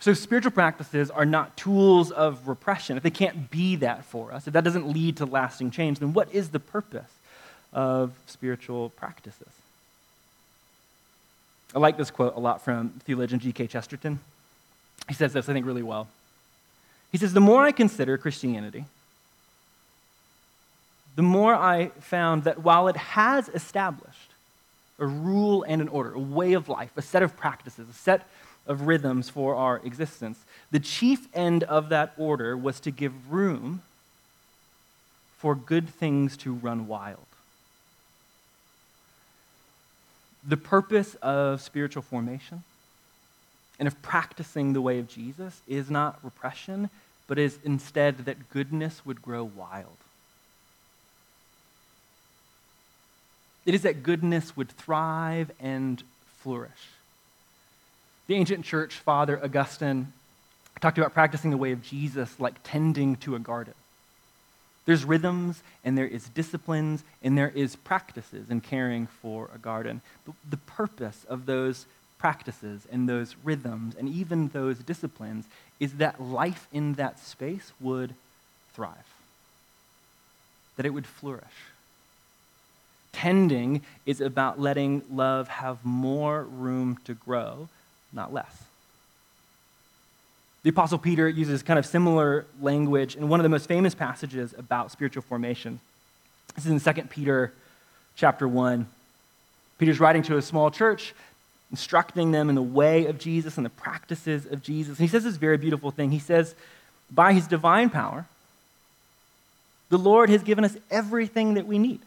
So, 0.04 0.14
spiritual 0.14 0.52
practices 0.52 1.10
are 1.10 1.26
not 1.26 1.56
tools 1.56 2.12
of 2.12 2.50
repression. 2.50 2.98
If 2.98 3.04
they 3.04 3.10
can't 3.10 3.50
be 3.50 3.78
that 3.78 4.04
for 4.04 4.34
us, 4.34 4.48
if 4.48 4.52
that 4.52 4.66
doesn't 4.66 4.86
lead 4.86 5.16
to 5.16 5.26
lasting 5.26 5.72
change, 5.72 6.00
then 6.00 6.12
what 6.12 6.28
is 6.36 6.50
the 6.50 6.60
purpose 6.60 7.10
of 7.72 8.12
spiritual 8.28 8.90
practices? 8.90 9.48
I 11.74 11.80
like 11.80 11.96
this 11.96 12.12
quote 12.12 12.36
a 12.36 12.40
lot 12.42 12.62
from 12.66 12.90
theologian 13.06 13.40
G.K. 13.40 13.68
Chesterton. 13.68 14.20
He 15.08 15.14
says 15.14 15.32
this, 15.32 15.48
I 15.48 15.54
think, 15.54 15.66
really 15.66 15.84
well. 15.84 16.10
He 17.14 17.18
says, 17.18 17.32
The 17.32 17.40
more 17.40 17.64
I 17.64 17.72
consider 17.72 18.18
Christianity, 18.18 18.84
the 21.16 21.22
more 21.22 21.56
I 21.56 21.92
found 22.02 22.44
that 22.44 22.60
while 22.60 22.90
it 22.90 22.98
has 22.98 23.48
established 23.48 24.32
a 25.00 25.06
rule 25.06 25.64
and 25.64 25.82
an 25.82 25.88
order, 25.88 26.14
a 26.14 26.20
way 26.20 26.52
of 26.52 26.68
life, 26.68 26.92
a 26.98 27.02
set 27.02 27.24
of 27.24 27.38
practices, 27.38 27.88
a 27.90 27.94
set 27.94 28.28
of 28.66 28.88
rhythms 28.88 29.30
for 29.30 29.56
our 29.56 29.82
existence, 29.84 30.40
the 30.72 30.80
chief 30.80 31.28
end 31.34 31.64
of 31.64 31.90
that 31.90 32.14
order 32.18 32.56
was 32.56 32.80
to 32.82 32.92
give 32.92 33.32
room 33.32 33.82
for 35.38 35.56
good 35.56 35.90
things 35.90 36.38
to 36.38 36.54
run 36.54 36.88
wild. 36.88 37.20
The 40.48 40.58
purpose 40.58 41.16
of 41.16 41.62
spiritual 41.62 42.02
formation 42.02 42.64
and 43.80 43.88
of 43.88 44.02
practicing 44.02 44.74
the 44.74 44.82
way 44.82 45.00
of 45.00 45.08
Jesus 45.08 45.62
is 45.68 45.90
not 45.90 46.20
repression, 46.24 46.90
but 47.28 47.38
is 47.38 47.60
instead 47.64 48.20
that 48.20 48.50
goodness 48.50 49.06
would 49.06 49.22
grow 49.22 49.44
wild. 49.44 49.98
It 53.66 53.74
is 53.74 53.82
that 53.84 54.04
goodness 54.04 54.56
would 54.56 54.70
thrive 54.70 55.52
and 55.60 56.04
flourish. 56.40 56.72
The 58.28 58.36
ancient 58.36 58.64
church 58.64 58.96
father 58.96 59.42
Augustine 59.44 60.14
talked 60.80 60.98
about 60.98 61.14
practicing 61.14 61.52
the 61.52 61.58
way 61.58 61.72
of 61.72 61.84
Jesus 61.84 62.40
like 62.40 62.56
tending 62.64 63.16
to 63.18 63.36
a 63.36 63.40
garden. 63.40 63.74
There's 64.86 65.06
rhythms 65.06 65.62
and 65.84 65.98
there 65.98 66.08
is 66.08 66.30
disciplines 66.30 67.04
and 67.22 67.38
there 67.38 67.52
is 67.54 67.76
practices 67.76 68.50
in 68.50 68.62
caring 68.62 69.08
for 69.08 69.50
a 69.54 69.58
garden. 69.58 70.02
But 70.26 70.36
the 70.50 70.58
purpose 70.58 71.26
of 71.30 71.46
those 71.46 71.86
practices 72.18 72.88
and 72.92 73.08
those 73.08 73.36
rhythms 73.44 73.96
and 73.98 74.10
even 74.10 74.50
those 74.50 74.80
disciplines 74.80 75.46
is 75.80 75.94
that 75.96 76.22
life 76.22 76.68
in 76.72 76.94
that 76.94 77.20
space 77.20 77.72
would 77.80 78.14
thrive, 78.74 79.14
that 80.78 80.86
it 80.86 80.92
would 80.92 81.06
flourish. 81.06 81.44
Tending 83.12 83.82
is 84.06 84.22
about 84.22 84.60
letting 84.60 85.04
love 85.12 85.48
have 85.48 85.84
more 85.86 86.44
room 86.44 86.98
to 87.06 87.14
grow, 87.14 87.70
not 88.14 88.34
less. 88.34 88.64
The 90.64 90.70
Apostle 90.70 90.98
Peter 90.98 91.28
uses 91.28 91.62
kind 91.62 91.78
of 91.78 91.86
similar 91.86 92.46
language 92.62 93.16
in 93.16 93.28
one 93.28 93.40
of 93.40 93.44
the 93.44 93.50
most 93.50 93.68
famous 93.68 93.94
passages 93.94 94.56
about 94.58 94.92
spiritual 94.92 95.24
formation. 95.24 95.80
This 96.56 96.66
is 96.66 96.72
in 96.88 96.94
2 96.94 97.02
Peter 97.04 97.52
chapter 98.16 98.48
1. 98.48 98.88
Peter's 99.78 100.00
writing 100.00 100.22
to 100.24 100.38
a 100.38 100.42
small 100.42 100.72
church, 100.72 101.14
instructing 101.72 102.32
them 102.32 102.48
in 102.48 102.56
the 102.56 102.62
way 102.62 103.08
of 103.08 103.20
Jesus 103.20 103.58
and 103.58 103.66
the 103.66 103.72
practices 103.72 104.46
of 104.46 104.64
Jesus. 104.64 105.00
And 105.00 105.08
he 105.08 105.12
says 105.12 105.26
this 105.26 105.36
very 105.36 105.58
beautiful 105.58 105.92
thing. 105.92 106.12
He 106.12 106.20
says, 106.20 106.56
By 107.12 107.34
his 107.34 107.48
divine 107.48 107.90
power, 107.90 108.26
the 109.90 109.98
Lord 109.98 110.30
has 110.30 110.44
given 110.44 110.64
us 110.64 110.78
everything 110.90 111.56
that 111.56 111.68
we 111.68 111.78
need 111.78 112.00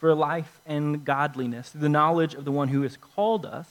for 0.00 0.12
life 0.14 0.58
and 0.66 1.04
godliness 1.04 1.70
through 1.70 1.82
the 1.82 1.88
knowledge 1.88 2.34
of 2.34 2.44
the 2.44 2.50
one 2.50 2.68
who 2.68 2.82
has 2.82 2.96
called 2.96 3.46
us 3.46 3.66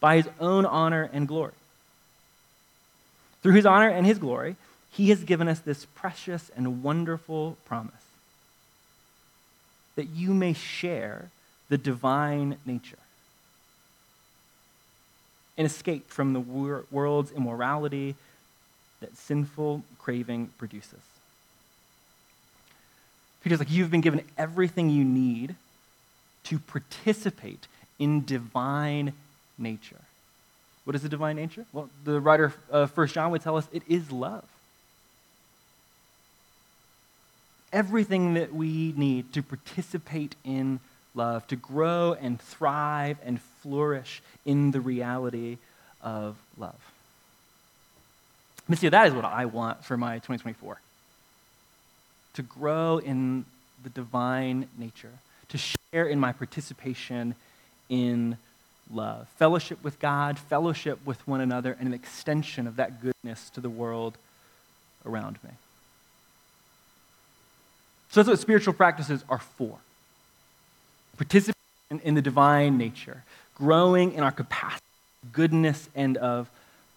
by 0.00 0.16
his 0.16 0.28
own 0.40 0.66
honor 0.66 1.08
and 1.12 1.28
glory. 1.28 1.52
Through 3.42 3.54
his 3.54 3.66
honor 3.66 3.88
and 3.88 4.06
his 4.06 4.18
glory, 4.18 4.56
he 4.90 5.10
has 5.10 5.22
given 5.24 5.48
us 5.48 5.60
this 5.60 5.86
precious 5.94 6.50
and 6.56 6.82
wonderful 6.82 7.56
promise 7.64 7.94
that 9.96 10.08
you 10.08 10.32
may 10.32 10.52
share 10.52 11.30
the 11.68 11.78
divine 11.78 12.56
nature 12.64 12.98
and 15.56 15.66
escape 15.66 16.08
from 16.08 16.32
the 16.32 16.40
wor- 16.40 16.84
world's 16.90 17.30
immorality 17.32 18.14
that 19.00 19.16
sinful 19.16 19.82
craving 19.98 20.48
produces. 20.58 21.00
Peter's 23.42 23.58
like, 23.58 23.70
You've 23.70 23.90
been 23.90 24.00
given 24.00 24.24
everything 24.36 24.90
you 24.90 25.04
need 25.04 25.54
to 26.44 26.58
participate 26.58 27.66
in 27.98 28.24
divine 28.24 29.12
nature. 29.60 30.00
What 30.84 30.96
is 30.96 31.02
the 31.02 31.08
divine 31.08 31.36
nature? 31.36 31.66
Well, 31.72 31.88
the 32.04 32.20
writer 32.20 32.54
of 32.70 32.90
uh, 32.90 32.92
1 32.92 33.08
John 33.08 33.30
would 33.30 33.42
tell 33.42 33.56
us 33.56 33.68
it 33.72 33.82
is 33.86 34.10
love. 34.10 34.44
Everything 37.72 38.34
that 38.34 38.52
we 38.52 38.92
need 38.96 39.32
to 39.34 39.42
participate 39.42 40.34
in 40.44 40.80
love, 41.14 41.46
to 41.48 41.56
grow 41.56 42.16
and 42.20 42.40
thrive 42.40 43.18
and 43.24 43.40
flourish 43.62 44.22
in 44.44 44.70
the 44.70 44.80
reality 44.80 45.58
of 46.02 46.36
love. 46.56 46.74
Missio, 48.68 48.90
that 48.90 49.08
is 49.08 49.14
what 49.14 49.24
I 49.24 49.46
want 49.46 49.84
for 49.84 49.96
my 49.96 50.14
2024. 50.14 50.80
To 52.34 52.42
grow 52.42 52.98
in 52.98 53.44
the 53.82 53.90
divine 53.90 54.68
nature, 54.78 55.12
to 55.48 55.58
share 55.58 56.06
in 56.06 56.20
my 56.20 56.32
participation 56.32 57.34
in 57.88 58.36
love. 58.92 59.28
Fellowship 59.36 59.82
with 59.82 59.98
God, 60.00 60.38
fellowship 60.38 60.98
with 61.04 61.26
one 61.26 61.40
another, 61.40 61.76
and 61.78 61.86
an 61.88 61.94
extension 61.94 62.66
of 62.66 62.76
that 62.76 63.00
goodness 63.00 63.50
to 63.50 63.60
the 63.60 63.70
world 63.70 64.16
around 65.06 65.38
me. 65.44 65.50
So 68.10 68.20
that's 68.20 68.28
what 68.28 68.38
spiritual 68.40 68.74
practices 68.74 69.24
are 69.28 69.38
for. 69.38 69.78
participating 71.20 72.00
in 72.02 72.14
the 72.14 72.22
divine 72.22 72.78
nature, 72.78 73.24
growing 73.54 74.14
in 74.14 74.22
our 74.22 74.32
capacity, 74.32 74.80
of 75.22 75.32
goodness, 75.32 75.90
and 75.94 76.16
of 76.16 76.48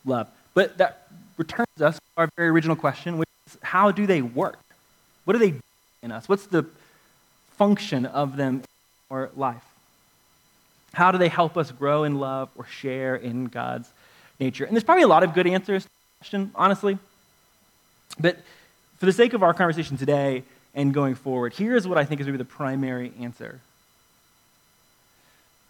love. 0.05 0.29
But 0.53 0.77
that 0.77 1.07
returns 1.35 1.81
us 1.81 1.95
to 1.95 2.01
our 2.15 2.29
very 2.37 2.47
original 2.47 2.77
question, 2.77 3.17
which 3.17 3.27
is 3.47 3.57
how 3.61 3.91
do 3.91 4.07
they 4.07 4.21
work? 4.21 4.59
What 5.25 5.33
do 5.33 5.39
they 5.39 5.51
do 5.51 5.61
in 6.01 6.13
us? 6.13 6.29
What's 6.29 6.45
the 6.45 6.65
function 7.57 8.05
of 8.05 8.37
them 8.37 8.55
in 8.55 8.63
our 9.11 9.29
life? 9.35 9.72
How 10.93 11.11
do 11.11 11.17
they 11.17 11.27
help 11.27 11.57
us 11.57 11.71
grow 11.71 12.03
in 12.03 12.19
love 12.19 12.49
or 12.55 12.65
share 12.65 13.15
in 13.15 13.45
God's 13.45 13.91
nature? 14.39 14.65
And 14.65 14.75
there's 14.75 14.83
probably 14.83 15.03
a 15.03 15.07
lot 15.07 15.23
of 15.23 15.33
good 15.33 15.47
answers 15.47 15.83
to 15.83 15.89
the 15.89 16.17
question, 16.19 16.51
honestly. 16.55 16.97
But 18.19 18.37
for 18.97 19.05
the 19.07 19.13
sake 19.13 19.33
of 19.33 19.41
our 19.41 19.53
conversation 19.53 19.97
today 19.97 20.43
and 20.75 20.93
going 20.93 21.15
forward, 21.15 21.53
here's 21.53 21.87
what 21.87 21.97
I 21.97 22.05
think 22.05 22.21
is 22.21 22.27
going 22.27 22.37
to 22.37 22.43
be 22.43 22.47
the 22.47 22.55
primary 22.55 23.11
answer. 23.19 23.59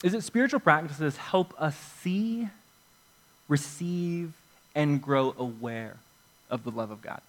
Is 0.04 0.12
that 0.12 0.24
spiritual 0.24 0.60
practices 0.60 1.16
help 1.16 1.54
us 1.58 1.78
see, 2.02 2.50
receive, 3.48 4.34
and 4.76 5.02
grow 5.02 5.34
aware 5.38 5.96
of 6.50 6.66
the 6.66 6.72
love 6.72 6.92
of 6.92 7.02
God. 7.02 7.22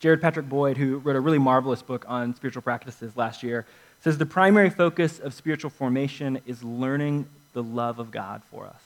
Jared 0.00 0.20
Patrick 0.20 0.48
Boyd, 0.48 0.76
who 0.76 0.98
wrote 0.98 1.16
a 1.16 1.20
really 1.20 1.38
marvelous 1.38 1.82
book 1.82 2.04
on 2.08 2.34
spiritual 2.34 2.62
practices 2.62 3.16
last 3.16 3.42
year, 3.42 3.64
says 4.02 4.18
the 4.18 4.26
primary 4.26 4.70
focus 4.70 5.18
of 5.18 5.34
spiritual 5.34 5.70
formation 5.70 6.40
is 6.46 6.62
learning 6.62 7.26
the 7.52 7.62
love 7.62 7.98
of 7.98 8.10
God 8.10 8.42
for 8.50 8.66
us. 8.66 8.80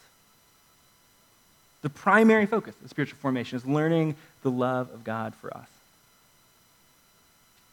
The 1.82 1.90
primary 1.90 2.46
focus 2.46 2.74
of 2.82 2.90
spiritual 2.90 3.18
formation 3.18 3.56
is 3.56 3.66
learning 3.66 4.14
the 4.42 4.50
love 4.50 4.90
of 4.92 5.04
God 5.04 5.34
for 5.34 5.54
us. 5.56 5.68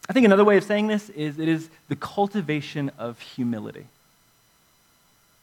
I 0.10 0.14
think 0.14 0.26
another 0.26 0.46
way 0.46 0.58
of 0.58 0.64
saying 0.64 0.88
this 0.88 1.10
is 1.10 1.38
it 1.38 1.50
is 1.50 1.70
the 1.90 1.96
cultivation 1.96 2.92
of 2.98 3.20
humility. 3.20 3.86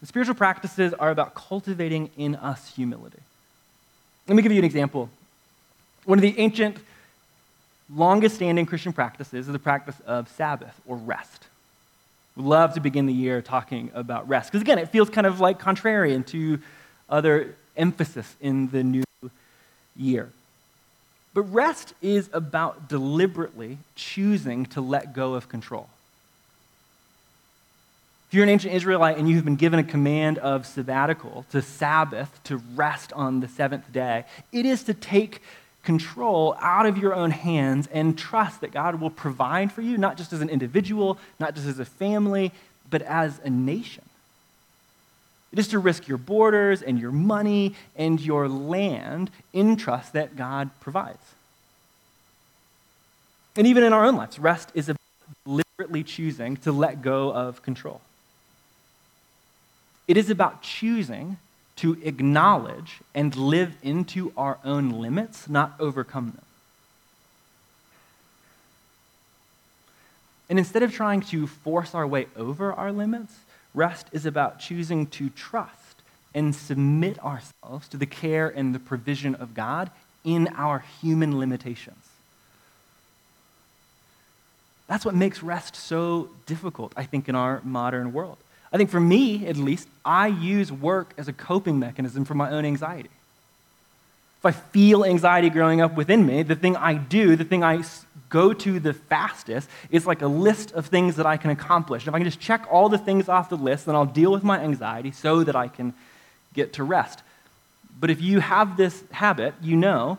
The 0.00 0.06
spiritual 0.06 0.34
practices 0.34 0.94
are 0.94 1.10
about 1.10 1.34
cultivating 1.34 2.10
in 2.16 2.34
us 2.36 2.74
humility. 2.74 3.20
Let 4.26 4.36
me 4.36 4.42
give 4.42 4.52
you 4.52 4.58
an 4.58 4.64
example. 4.64 5.10
One 6.04 6.18
of 6.18 6.22
the 6.22 6.38
ancient, 6.38 6.78
longest 7.94 8.36
standing 8.36 8.64
Christian 8.66 8.92
practices 8.92 9.46
is 9.46 9.52
the 9.52 9.58
practice 9.58 9.96
of 10.06 10.28
Sabbath 10.30 10.78
or 10.86 10.96
rest. 10.96 11.44
Love 12.36 12.74
to 12.74 12.80
begin 12.80 13.06
the 13.06 13.12
year 13.12 13.40
talking 13.40 13.90
about 13.94 14.28
rest. 14.28 14.50
Because 14.50 14.62
again, 14.62 14.78
it 14.78 14.88
feels 14.88 15.08
kind 15.08 15.26
of 15.26 15.40
like 15.40 15.60
contrarian 15.60 16.26
to 16.26 16.58
other 17.08 17.54
emphasis 17.76 18.34
in 18.40 18.68
the 18.70 18.82
new 18.82 19.04
year. 19.96 20.30
But 21.32 21.42
rest 21.42 21.94
is 22.00 22.30
about 22.32 22.88
deliberately 22.88 23.78
choosing 23.96 24.66
to 24.66 24.80
let 24.80 25.14
go 25.14 25.34
of 25.34 25.48
control. 25.48 25.88
If 28.28 28.34
you're 28.34 28.44
an 28.44 28.50
ancient 28.50 28.74
Israelite 28.74 29.16
and 29.16 29.28
you've 29.28 29.44
been 29.44 29.56
given 29.56 29.78
a 29.78 29.84
command 29.84 30.38
of 30.38 30.66
sabbatical, 30.66 31.46
to 31.50 31.62
Sabbath, 31.62 32.40
to 32.44 32.56
rest 32.74 33.12
on 33.12 33.40
the 33.40 33.48
seventh 33.48 33.92
day, 33.92 34.24
it 34.50 34.66
is 34.66 34.82
to 34.84 34.94
take 34.94 35.40
control 35.84 36.56
out 36.60 36.86
of 36.86 36.98
your 36.98 37.14
own 37.14 37.30
hands 37.30 37.86
and 37.92 38.18
trust 38.18 38.62
that 38.62 38.72
God 38.72 39.00
will 39.00 39.10
provide 39.10 39.70
for 39.70 39.82
you, 39.82 39.98
not 39.98 40.16
just 40.16 40.32
as 40.32 40.40
an 40.40 40.48
individual, 40.48 41.18
not 41.38 41.54
just 41.54 41.66
as 41.66 41.78
a 41.78 41.84
family, 41.84 42.52
but 42.90 43.02
as 43.02 43.40
a 43.44 43.50
nation. 43.50 44.04
It 45.52 45.58
is 45.58 45.68
to 45.68 45.78
risk 45.78 46.08
your 46.08 46.18
borders 46.18 46.82
and 46.82 46.98
your 46.98 47.12
money 47.12 47.76
and 47.94 48.20
your 48.20 48.48
land 48.48 49.30
in 49.52 49.76
trust 49.76 50.12
that 50.14 50.36
God 50.36 50.70
provides. 50.80 51.22
And 53.56 53.66
even 53.66 53.84
in 53.84 53.92
our 53.92 54.04
own 54.04 54.16
lives, 54.16 54.38
rest 54.38 54.70
is 54.74 54.88
about 54.88 54.98
deliberately 55.44 56.02
choosing 56.02 56.56
to 56.58 56.72
let 56.72 57.02
go 57.02 57.32
of 57.32 57.62
control. 57.62 58.00
It 60.08 60.16
is 60.16 60.28
about 60.28 60.62
choosing 60.62 61.36
to 61.76 61.98
acknowledge 62.02 63.00
and 63.14 63.34
live 63.34 63.74
into 63.82 64.32
our 64.36 64.58
own 64.64 64.90
limits, 64.90 65.48
not 65.48 65.74
overcome 65.80 66.32
them. 66.36 66.44
And 70.48 70.58
instead 70.58 70.82
of 70.82 70.92
trying 70.92 71.22
to 71.22 71.46
force 71.46 71.94
our 71.94 72.06
way 72.06 72.26
over 72.36 72.72
our 72.72 72.92
limits, 72.92 73.34
rest 73.74 74.06
is 74.12 74.26
about 74.26 74.60
choosing 74.60 75.06
to 75.08 75.30
trust 75.30 76.02
and 76.34 76.54
submit 76.54 77.18
ourselves 77.24 77.88
to 77.88 77.96
the 77.96 78.06
care 78.06 78.48
and 78.48 78.74
the 78.74 78.78
provision 78.78 79.34
of 79.34 79.54
God 79.54 79.90
in 80.24 80.48
our 80.56 80.84
human 81.00 81.38
limitations. 81.38 81.96
That's 84.86 85.04
what 85.04 85.14
makes 85.14 85.42
rest 85.42 85.76
so 85.76 86.28
difficult, 86.46 86.92
I 86.96 87.04
think, 87.04 87.28
in 87.28 87.34
our 87.34 87.62
modern 87.64 88.12
world. 88.12 88.36
I 88.74 88.76
think 88.76 88.90
for 88.90 88.98
me, 88.98 89.46
at 89.46 89.56
least, 89.56 89.86
I 90.04 90.26
use 90.26 90.72
work 90.72 91.14
as 91.16 91.28
a 91.28 91.32
coping 91.32 91.78
mechanism 91.78 92.24
for 92.24 92.34
my 92.34 92.50
own 92.50 92.64
anxiety. 92.64 93.10
If 94.40 94.46
I 94.46 94.50
feel 94.50 95.04
anxiety 95.04 95.48
growing 95.48 95.80
up 95.80 95.94
within 95.94 96.26
me, 96.26 96.42
the 96.42 96.56
thing 96.56 96.76
I 96.76 96.94
do, 96.94 97.36
the 97.36 97.44
thing 97.44 97.62
I 97.62 97.84
go 98.30 98.52
to 98.52 98.80
the 98.80 98.92
fastest, 98.92 99.70
is 99.90 100.08
like 100.08 100.22
a 100.22 100.26
list 100.26 100.72
of 100.72 100.86
things 100.86 101.14
that 101.16 101.24
I 101.24 101.36
can 101.36 101.50
accomplish. 101.50 102.08
If 102.08 102.14
I 102.14 102.18
can 102.18 102.26
just 102.26 102.40
check 102.40 102.66
all 102.68 102.88
the 102.88 102.98
things 102.98 103.28
off 103.28 103.48
the 103.48 103.56
list, 103.56 103.86
then 103.86 103.94
I'll 103.94 104.06
deal 104.06 104.32
with 104.32 104.42
my 104.42 104.58
anxiety 104.58 105.12
so 105.12 105.44
that 105.44 105.54
I 105.54 105.68
can 105.68 105.94
get 106.52 106.72
to 106.72 106.82
rest. 106.82 107.22
But 108.00 108.10
if 108.10 108.20
you 108.20 108.40
have 108.40 108.76
this 108.76 109.04
habit, 109.12 109.54
you 109.62 109.76
know 109.76 110.18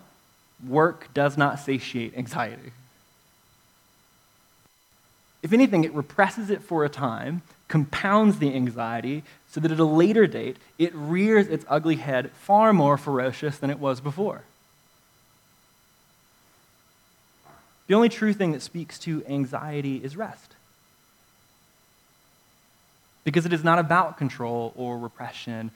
work 0.66 1.14
does 1.14 1.38
not 1.38 1.60
satiate 1.60 2.18
anxiety. 2.18 2.72
If 5.44 5.52
anything, 5.52 5.84
it 5.84 5.94
represses 5.94 6.50
it 6.50 6.64
for 6.64 6.86
a 6.86 6.90
time, 6.90 7.42
compounds 7.68 8.40
the 8.40 8.54
anxiety, 8.54 9.24
so 9.50 9.60
that 9.60 9.72
at 9.72 9.80
a 9.80 9.86
later 9.86 10.28
date, 10.28 10.58
it 10.78 10.94
rears 10.94 11.48
its 11.48 11.66
ugly 11.68 11.96
head 11.96 12.32
far 12.32 12.74
more 12.74 12.98
ferocious 12.98 13.58
than 13.58 13.70
it 13.70 13.80
was 13.80 14.02
before. 14.02 14.42
The 17.88 17.94
only 17.94 18.10
true 18.10 18.34
thing 18.34 18.52
that 18.52 18.62
speaks 18.62 18.98
to 19.00 19.24
anxiety 19.28 19.98
is 20.04 20.18
rest. 20.18 20.54
Because 23.24 23.46
it 23.46 23.54
is 23.54 23.64
not 23.64 23.80
about 23.80 24.18
control 24.18 24.74
or 24.76 24.98
repression 24.98 25.72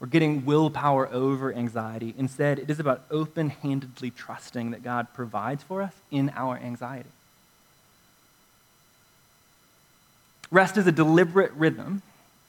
or 0.00 0.06
getting 0.06 0.44
willpower 0.44 1.08
over 1.12 1.52
anxiety. 1.52 2.14
Instead, 2.18 2.58
it 2.58 2.70
is 2.70 2.80
about 2.80 3.02
open 3.10 3.50
handedly 3.50 4.10
trusting 4.10 4.70
that 4.72 4.82
God 4.82 5.06
provides 5.14 5.62
for 5.62 5.82
us 5.82 5.94
in 6.10 6.30
our 6.34 6.56
anxiety. 6.56 7.08
Rest 10.50 10.76
is 10.76 10.86
a 10.86 10.92
deliberate 10.92 11.52
rhythm 11.52 12.02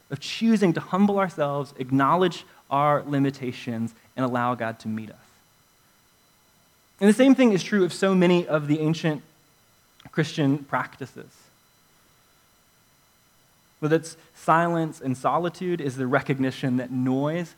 of 0.09 0.19
choosing 0.19 0.73
to 0.73 0.79
humble 0.79 1.19
ourselves, 1.19 1.73
acknowledge 1.77 2.45
our 2.69 3.03
limitations, 3.05 3.93
and 4.15 4.25
allow 4.25 4.55
God 4.55 4.79
to 4.79 4.87
meet 4.87 5.09
us. 5.09 5.17
And 6.99 7.09
the 7.09 7.13
same 7.13 7.35
thing 7.35 7.51
is 7.51 7.63
true 7.63 7.83
of 7.83 7.93
so 7.93 8.15
many 8.15 8.47
of 8.47 8.67
the 8.67 8.79
ancient 8.79 9.21
Christian 10.11 10.59
practices. 10.59 11.31
Whether 13.79 13.97
it's 13.97 14.17
silence 14.33 14.99
and 14.99 15.15
solitude, 15.15 15.79
is 15.79 15.97
the 15.97 16.07
recognition 16.07 16.77
that 16.77 16.91
noise 16.91 17.53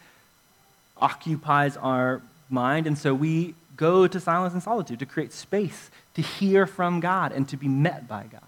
occupies 0.97 1.78
our 1.78 2.21
mind, 2.49 2.88
and 2.88 2.97
so 2.97 3.13
we 3.13 3.56
go 3.78 4.08
to 4.08 4.19
silence 4.19 4.54
and 4.54 4.62
solitude 4.62 4.99
to 4.99 5.06
create 5.06 5.32
space 5.32 5.89
to 6.15 6.21
hear 6.21 6.65
from 6.65 6.99
God 6.99 7.32
and 7.32 7.47
to 7.47 7.56
be 7.56 7.69
met 7.69 8.08
by 8.08 8.25
God. 8.30 8.41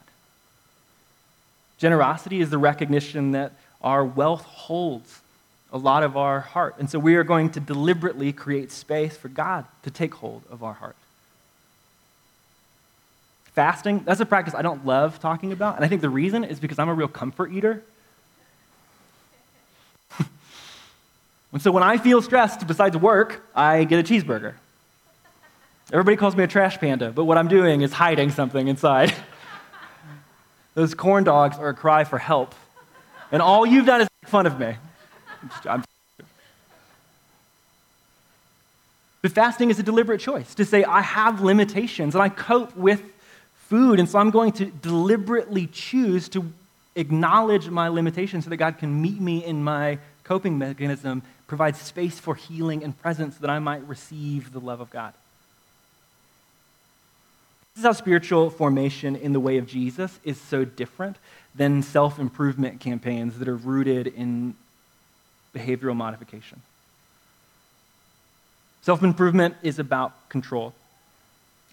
Generosity 1.81 2.41
is 2.41 2.51
the 2.51 2.59
recognition 2.59 3.31
that 3.31 3.53
our 3.81 4.05
wealth 4.05 4.43
holds 4.43 5.19
a 5.73 5.79
lot 5.79 6.03
of 6.03 6.15
our 6.15 6.39
heart. 6.39 6.75
And 6.77 6.87
so 6.87 6.99
we 6.99 7.15
are 7.15 7.23
going 7.23 7.49
to 7.53 7.59
deliberately 7.59 8.31
create 8.31 8.71
space 8.71 9.17
for 9.17 9.29
God 9.29 9.65
to 9.81 9.89
take 9.89 10.13
hold 10.13 10.43
of 10.51 10.61
our 10.61 10.73
heart. 10.73 10.95
Fasting, 13.55 14.03
that's 14.05 14.19
a 14.19 14.27
practice 14.27 14.53
I 14.53 14.61
don't 14.61 14.85
love 14.85 15.19
talking 15.19 15.51
about. 15.51 15.75
And 15.75 15.83
I 15.83 15.87
think 15.87 16.01
the 16.01 16.09
reason 16.09 16.43
is 16.43 16.59
because 16.59 16.77
I'm 16.77 16.87
a 16.87 16.93
real 16.93 17.07
comfort 17.07 17.51
eater. 17.51 17.81
and 21.51 21.63
so 21.63 21.71
when 21.71 21.81
I 21.81 21.97
feel 21.97 22.21
stressed, 22.21 22.67
besides 22.67 22.95
work, 22.95 23.43
I 23.55 23.85
get 23.85 23.97
a 23.97 24.03
cheeseburger. 24.03 24.53
Everybody 25.91 26.15
calls 26.15 26.35
me 26.35 26.43
a 26.43 26.47
trash 26.47 26.77
panda, 26.77 27.09
but 27.09 27.25
what 27.25 27.39
I'm 27.39 27.47
doing 27.47 27.81
is 27.81 27.91
hiding 27.91 28.29
something 28.29 28.67
inside. 28.67 29.15
Those 30.73 30.93
corn 30.93 31.23
dogs 31.23 31.57
are 31.57 31.69
a 31.69 31.73
cry 31.73 32.03
for 32.03 32.17
help. 32.17 32.55
And 33.31 33.41
all 33.41 33.65
you've 33.65 33.85
done 33.85 34.01
is 34.01 34.07
make 34.21 34.29
fun 34.29 34.45
of 34.45 34.59
me. 34.59 34.75
I'm 35.65 35.83
but 39.21 39.31
fasting 39.31 39.69
is 39.69 39.77
a 39.77 39.83
deliberate 39.83 40.19
choice 40.19 40.55
to 40.55 40.65
say, 40.65 40.83
I 40.83 41.01
have 41.01 41.41
limitations 41.41 42.15
and 42.15 42.23
I 42.23 42.29
cope 42.29 42.75
with 42.75 43.03
food, 43.55 43.99
and 43.99 44.09
so 44.09 44.17
I'm 44.17 44.31
going 44.31 44.51
to 44.53 44.65
deliberately 44.65 45.67
choose 45.67 46.27
to 46.29 46.51
acknowledge 46.95 47.69
my 47.69 47.87
limitations 47.87 48.45
so 48.45 48.49
that 48.49 48.57
God 48.57 48.79
can 48.79 49.01
meet 49.01 49.21
me 49.21 49.45
in 49.45 49.63
my 49.63 49.99
coping 50.23 50.57
mechanism, 50.57 51.21
provide 51.47 51.75
space 51.75 52.19
for 52.19 52.35
healing 52.35 52.83
and 52.83 52.99
presence 52.99 53.35
so 53.35 53.41
that 53.41 53.49
I 53.49 53.59
might 53.59 53.87
receive 53.87 54.51
the 54.51 54.59
love 54.59 54.81
of 54.81 54.89
God. 54.89 55.13
This 57.75 57.83
is 57.83 57.85
how 57.85 57.93
spiritual 57.93 58.49
formation 58.49 59.15
in 59.15 59.33
the 59.33 59.39
way 59.39 59.57
of 59.57 59.65
Jesus 59.65 60.19
is 60.23 60.39
so 60.39 60.65
different 60.65 61.17
than 61.55 61.81
self 61.81 62.19
improvement 62.19 62.79
campaigns 62.79 63.39
that 63.39 63.47
are 63.47 63.55
rooted 63.55 64.07
in 64.07 64.55
behavioral 65.55 65.95
modification. 65.95 66.61
Self 68.81 69.03
improvement 69.03 69.55
is 69.63 69.79
about 69.79 70.29
control. 70.29 70.73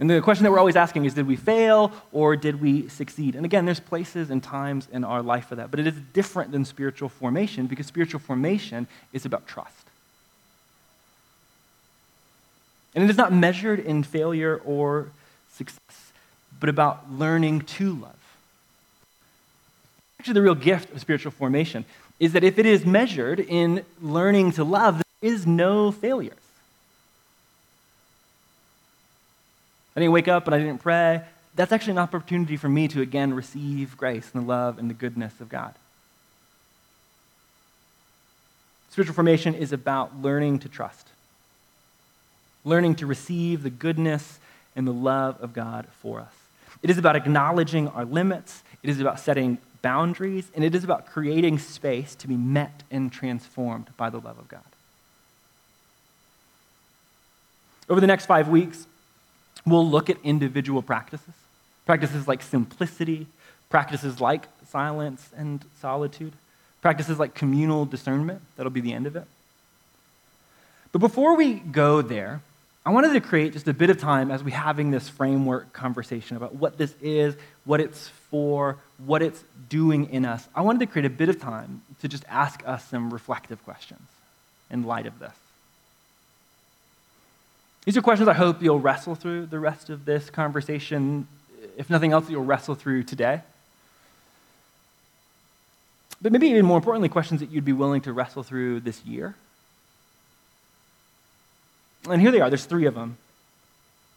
And 0.01 0.09
the 0.09 0.21
question 0.21 0.45
that 0.45 0.53
we're 0.53 0.61
always 0.61 0.77
asking 0.77 1.07
is 1.07 1.15
did 1.15 1.27
we 1.27 1.35
fail 1.35 1.93
or 2.13 2.37
did 2.37 2.61
we 2.61 2.89
succeed? 2.89 3.35
And 3.35 3.45
again, 3.45 3.65
there's 3.65 3.81
places 3.81 4.31
and 4.31 4.43
times 4.43 4.87
in 4.93 5.03
our 5.03 5.23
life 5.23 5.47
for 5.47 5.57
that, 5.57 5.73
but 5.73 5.81
it 5.81 5.89
is 5.89 5.95
different 6.13 6.53
than 6.53 6.65
spiritual 6.65 7.09
formation 7.09 7.67
because 7.67 7.87
spiritual 7.87 8.21
formation 8.21 8.87
is 9.13 9.25
about 9.25 9.49
trust. 9.49 9.75
And 12.95 13.03
it 13.03 13.11
is 13.11 13.17
not 13.17 13.33
measured 13.33 13.81
in 13.81 14.05
failure 14.05 14.61
or 14.65 15.09
success, 15.59 16.13
but 16.59 16.69
about 16.69 17.13
learning 17.13 17.63
to 17.63 17.93
love. 17.93 18.15
Actually, 20.19 20.35
the 20.35 20.43
real 20.43 20.55
gift 20.55 20.93
of 20.93 21.01
spiritual 21.01 21.33
formation 21.33 21.85
is 22.19 22.33
that 22.33 22.43
if 22.43 22.59
it 22.59 22.67
is 22.67 22.87
measured 22.87 23.39
in 23.41 23.85
learning 24.01 24.53
to 24.53 24.65
love, 24.65 24.97
there 24.97 25.31
is 25.31 25.47
no 25.47 25.93
failures. 25.93 26.35
I 29.95 30.01
didn't 30.01 30.13
wake 30.13 30.29
up 30.29 30.47
and 30.47 30.55
I 30.55 30.59
didn't 30.59 30.81
pray. 30.81 31.23
That's 31.55 31.73
actually 31.73 31.93
an 31.93 31.99
opportunity 31.99 32.57
for 32.57 32.69
me 32.69 32.87
to 32.89 33.03
again 33.03 33.35
receive 33.35 33.97
grace 33.97 34.31
and 34.33 34.45
the 34.45 34.47
love 34.47 34.79
and 34.79 34.89
the 34.89 34.95
goodness 34.95 35.41
of 35.41 35.49
God. 35.49 35.75
Spiritual 38.91 39.15
formation 39.15 39.55
is 39.55 39.73
about 39.73 40.21
learning 40.23 40.61
to 40.61 40.69
trust, 40.69 41.09
learning 42.65 42.97
to 42.97 43.07
receive 43.07 43.63
the 43.63 43.71
goodness 43.71 44.39
and 44.79 44.87
the 44.87 44.93
love 44.93 45.37
of 45.43 45.53
God 45.53 45.87
for 46.01 46.21
us. 46.21 46.33
It 46.83 46.89
is 46.89 46.97
about 46.97 47.17
acknowledging 47.17 47.89
our 47.89 48.05
limits, 48.05 48.63
it 48.83 48.89
is 48.89 49.01
about 49.01 49.19
setting 49.19 49.59
boundaries, 49.83 50.51
and 50.55 50.65
it 50.65 50.75
is 50.75 50.85
about 50.85 51.07
creating 51.07 51.59
space 51.59 52.15
to 52.15 52.29
be 52.29 52.37
met 52.37 52.85
and 52.91 53.13
transformed 53.13 53.89
by 53.97 54.09
the 54.09 54.19
love 54.19 54.39
of 54.39 54.49
God. 54.49 54.61
Over 57.89 58.01
the 58.01 58.07
next 58.07 58.27
five 58.27 58.49
weeks, 58.49 58.87
we'll 59.67 59.89
look 59.89 60.09
at 60.09 60.17
individual 60.25 60.81
practices 60.81 61.35
practices 61.85 62.29
like 62.29 62.43
simplicity, 62.43 63.27
practices 63.71 64.21
like 64.21 64.45
silence 64.69 65.31
and 65.35 65.65
solitude, 65.81 66.35
practices 66.83 67.19
like 67.19 67.35
communal 67.35 67.87
discernment. 67.87 68.43
That'll 68.57 68.71
be 68.71 68.83
the 68.83 68.93
end 68.93 69.07
of 69.07 69.17
it. 69.17 69.25
But 70.93 70.99
before 70.99 71.35
we 71.35 71.55
go 71.55 72.03
there, 72.03 72.43
I 72.89 72.91
wanted 72.91 73.13
to 73.13 73.21
create 73.21 73.53
just 73.53 73.69
a 73.69 73.75
bit 73.75 73.91
of 73.91 73.99
time 73.99 74.31
as 74.31 74.43
we're 74.43 74.57
having 74.57 74.91
this 74.91 75.11
framework 75.11 75.75
conversation 75.75 76.39
about 76.39 76.55
what 76.55 76.79
this 76.79 76.95
is, 77.03 77.37
what 77.67 77.83
it's 77.83 78.09
for, 78.31 78.79
what 79.05 79.21
it's 79.21 79.45
doing 79.69 80.09
in 80.09 80.25
us. 80.25 80.49
I 80.55 80.63
wanted 80.63 80.79
to 80.79 80.87
create 80.87 81.05
a 81.05 81.11
bit 81.11 81.29
of 81.29 81.39
time 81.39 81.83
to 82.01 82.09
just 82.09 82.25
ask 82.31 82.67
us 82.67 82.83
some 82.89 83.13
reflective 83.13 83.63
questions 83.63 84.01
in 84.71 84.85
light 84.85 85.05
of 85.05 85.19
this. 85.19 85.35
These 87.85 87.99
are 87.99 88.01
questions 88.01 88.27
I 88.27 88.33
hope 88.33 88.63
you'll 88.63 88.81
wrestle 88.81 89.15
through 89.15 89.45
the 89.45 89.59
rest 89.59 89.91
of 89.91 90.07
this 90.07 90.31
conversation. 90.31 91.29
If 91.77 91.91
nothing 91.91 92.13
else, 92.13 92.31
you'll 92.31 92.47
wrestle 92.47 92.75
through 92.75 93.03
today. 93.03 93.43
But 96.23 96.33
maybe 96.33 96.47
even 96.47 96.65
more 96.65 96.79
importantly, 96.79 97.11
questions 97.11 97.41
that 97.41 97.51
you'd 97.51 97.67
be 97.67 97.75
willing 97.75 98.01
to 98.01 98.15
wrestle 98.15 98.45
through 98.45 98.81
this 98.81 99.05
year. 99.05 99.35
And 102.09 102.21
here 102.21 102.31
they 102.31 102.41
are. 102.41 102.51
There's 102.51 102.65
three 102.65 102.87
of 102.87 102.95
them 102.95 103.17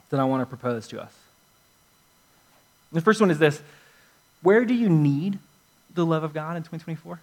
that 0.10 0.20
I 0.20 0.24
want 0.26 0.42
to 0.42 0.46
propose 0.46 0.88
to 0.90 1.02
us. 1.02 1.14
The 2.92 3.02
first 3.02 3.22
one 3.22 3.32
is 3.32 3.40
this 3.40 3.62
Where 4.42 4.66
do 4.66 4.74
you 4.74 4.90
need 4.90 5.40
the 5.94 6.06
love 6.06 6.24
of 6.24 6.34
God 6.34 6.58
in 6.58 6.64
2024? 6.64 7.20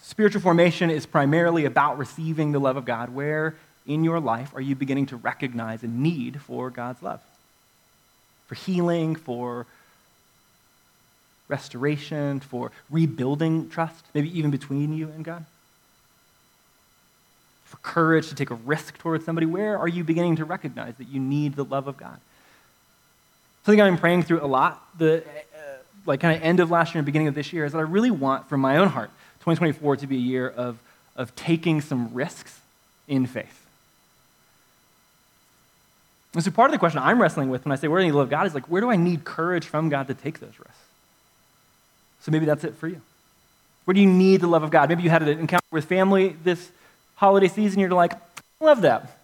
Spiritual 0.00 0.40
formation 0.40 0.90
is 0.90 1.06
primarily 1.06 1.64
about 1.64 1.98
receiving 1.98 2.52
the 2.52 2.58
love 2.58 2.76
of 2.76 2.84
God. 2.84 3.10
Where 3.10 3.54
in 3.86 4.04
your 4.04 4.20
life 4.20 4.52
are 4.54 4.60
you 4.60 4.74
beginning 4.74 5.06
to 5.06 5.16
recognize 5.16 5.82
a 5.82 5.88
need 5.88 6.40
for 6.40 6.70
God's 6.70 7.02
love? 7.02 7.20
for 8.52 8.70
healing, 8.70 9.16
for 9.16 9.66
restoration, 11.48 12.38
for 12.38 12.70
rebuilding 12.90 13.70
trust, 13.70 14.04
maybe 14.12 14.38
even 14.38 14.50
between 14.50 14.92
you 14.92 15.08
and 15.08 15.24
God? 15.24 15.46
Courage 17.82 18.28
to 18.28 18.34
take 18.34 18.50
a 18.50 18.54
risk 18.54 18.98
towards 18.98 19.24
somebody, 19.24 19.46
where 19.46 19.78
are 19.78 19.88
you 19.88 20.04
beginning 20.04 20.36
to 20.36 20.44
recognize 20.44 20.94
that 20.96 21.08
you 21.08 21.20
need 21.20 21.56
the 21.56 21.64
love 21.64 21.88
of 21.88 21.96
God? 21.96 22.18
Something 23.64 23.80
I've 23.80 23.92
been 23.92 23.98
praying 23.98 24.22
through 24.24 24.44
a 24.44 24.46
lot, 24.46 24.86
the 24.98 25.22
uh, 25.22 25.58
like 26.06 26.20
kind 26.20 26.36
of 26.36 26.42
end 26.42 26.60
of 26.60 26.70
last 26.70 26.94
year 26.94 27.00
and 27.00 27.06
beginning 27.06 27.28
of 27.28 27.34
this 27.34 27.52
year, 27.52 27.64
is 27.64 27.72
that 27.72 27.78
I 27.78 27.82
really 27.82 28.10
want 28.10 28.48
from 28.48 28.60
my 28.60 28.76
own 28.76 28.88
heart 28.88 29.10
2024 29.40 29.96
to 29.96 30.06
be 30.06 30.16
a 30.16 30.20
year 30.20 30.48
of, 30.48 30.78
of 31.16 31.34
taking 31.34 31.80
some 31.80 32.12
risks 32.14 32.60
in 33.08 33.26
faith. 33.26 33.66
And 36.34 36.42
so 36.42 36.50
part 36.50 36.70
of 36.70 36.72
the 36.72 36.78
question 36.78 37.00
I'm 37.02 37.20
wrestling 37.20 37.50
with 37.50 37.64
when 37.64 37.72
I 37.72 37.76
say, 37.76 37.88
where 37.88 38.00
do 38.00 38.06
you 38.06 38.12
love 38.12 38.30
God? 38.30 38.46
is 38.46 38.54
like, 38.54 38.66
where 38.66 38.80
do 38.80 38.90
I 38.90 38.96
need 38.96 39.24
courage 39.24 39.66
from 39.66 39.88
God 39.88 40.08
to 40.08 40.14
take 40.14 40.40
those 40.40 40.58
risks? 40.58 40.76
So 42.20 42.30
maybe 42.30 42.46
that's 42.46 42.64
it 42.64 42.74
for 42.76 42.88
you. 42.88 43.00
Where 43.84 43.94
do 43.94 44.00
you 44.00 44.06
need 44.06 44.40
the 44.40 44.46
love 44.46 44.62
of 44.62 44.70
God? 44.70 44.88
Maybe 44.88 45.02
you 45.02 45.10
had 45.10 45.22
an 45.22 45.38
encounter 45.38 45.66
with 45.70 45.84
family 45.84 46.36
this 46.44 46.70
holiday 47.22 47.46
season, 47.46 47.78
you're 47.78 47.88
like, 47.90 48.14
I 48.14 48.64
love 48.64 48.80
that. 48.80 49.16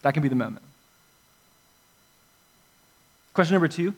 That 0.00 0.14
can 0.14 0.22
be 0.22 0.30
the 0.30 0.34
moment. 0.34 0.62
Question 3.34 3.52
number 3.52 3.68
two 3.68 3.92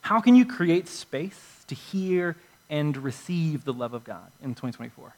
How 0.00 0.20
can 0.20 0.34
you 0.34 0.44
create 0.44 0.88
space 0.88 1.62
to 1.68 1.76
hear 1.76 2.34
and 2.68 2.96
receive 2.96 3.64
the 3.64 3.72
love 3.72 3.94
of 3.94 4.02
God 4.02 4.32
in 4.42 4.50
2024? 4.50 5.14